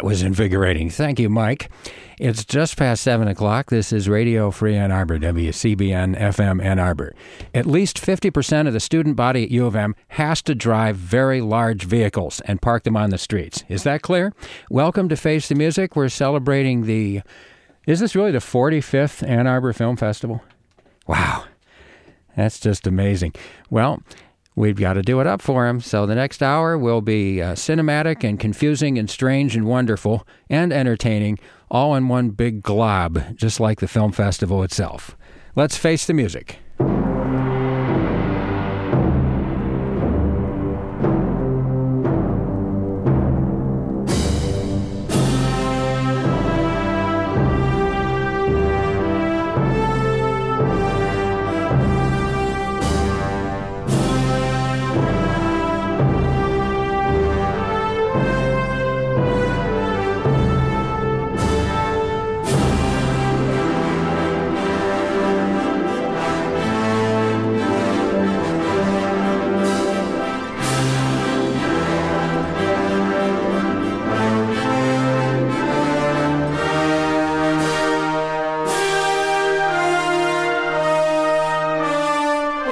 That 0.00 0.06
was 0.06 0.22
invigorating. 0.22 0.88
Thank 0.88 1.20
you, 1.20 1.28
Mike. 1.28 1.68
It's 2.18 2.42
just 2.42 2.78
past 2.78 3.02
7 3.02 3.28
o'clock. 3.28 3.68
This 3.68 3.92
is 3.92 4.08
Radio 4.08 4.50
Free 4.50 4.74
Ann 4.74 4.90
Arbor, 4.90 5.18
WCBN 5.18 6.18
FM 6.18 6.64
Ann 6.64 6.78
Arbor. 6.78 7.14
At 7.52 7.66
least 7.66 8.00
50% 8.00 8.66
of 8.66 8.72
the 8.72 8.80
student 8.80 9.14
body 9.14 9.44
at 9.44 9.50
U 9.50 9.66
of 9.66 9.76
M 9.76 9.94
has 10.08 10.40
to 10.44 10.54
drive 10.54 10.96
very 10.96 11.42
large 11.42 11.84
vehicles 11.84 12.40
and 12.46 12.62
park 12.62 12.84
them 12.84 12.96
on 12.96 13.10
the 13.10 13.18
streets. 13.18 13.62
Is 13.68 13.82
that 13.82 14.00
clear? 14.00 14.32
Welcome 14.70 15.10
to 15.10 15.16
Face 15.16 15.48
the 15.48 15.54
Music. 15.54 15.94
We're 15.94 16.08
celebrating 16.08 16.86
the. 16.86 17.20
Is 17.86 18.00
this 18.00 18.14
really 18.14 18.32
the 18.32 18.38
45th 18.38 19.28
Ann 19.28 19.46
Arbor 19.46 19.74
Film 19.74 19.98
Festival? 19.98 20.42
Wow. 21.06 21.44
That's 22.38 22.58
just 22.58 22.86
amazing. 22.86 23.34
Well, 23.68 24.02
we've 24.54 24.76
got 24.78 24.94
to 24.94 25.02
do 25.02 25.20
it 25.20 25.26
up 25.26 25.42
for 25.42 25.66
him. 25.66 25.80
So 25.80 26.06
the 26.06 26.14
next 26.14 26.42
hour 26.42 26.76
will 26.76 27.00
be 27.00 27.40
uh, 27.40 27.54
cinematic 27.54 28.22
and 28.22 28.38
confusing 28.38 28.98
and 28.98 29.08
strange 29.08 29.56
and 29.56 29.66
wonderful 29.66 30.26
and 30.48 30.72
entertaining, 30.72 31.38
all 31.70 31.94
in 31.94 32.08
one 32.08 32.30
big 32.30 32.62
glob, 32.62 33.36
just 33.36 33.60
like 33.60 33.80
the 33.80 33.88
film 33.88 34.12
festival 34.12 34.62
itself. 34.62 35.16
Let's 35.56 35.76
face 35.76 36.06
the 36.06 36.14
music. 36.14 36.58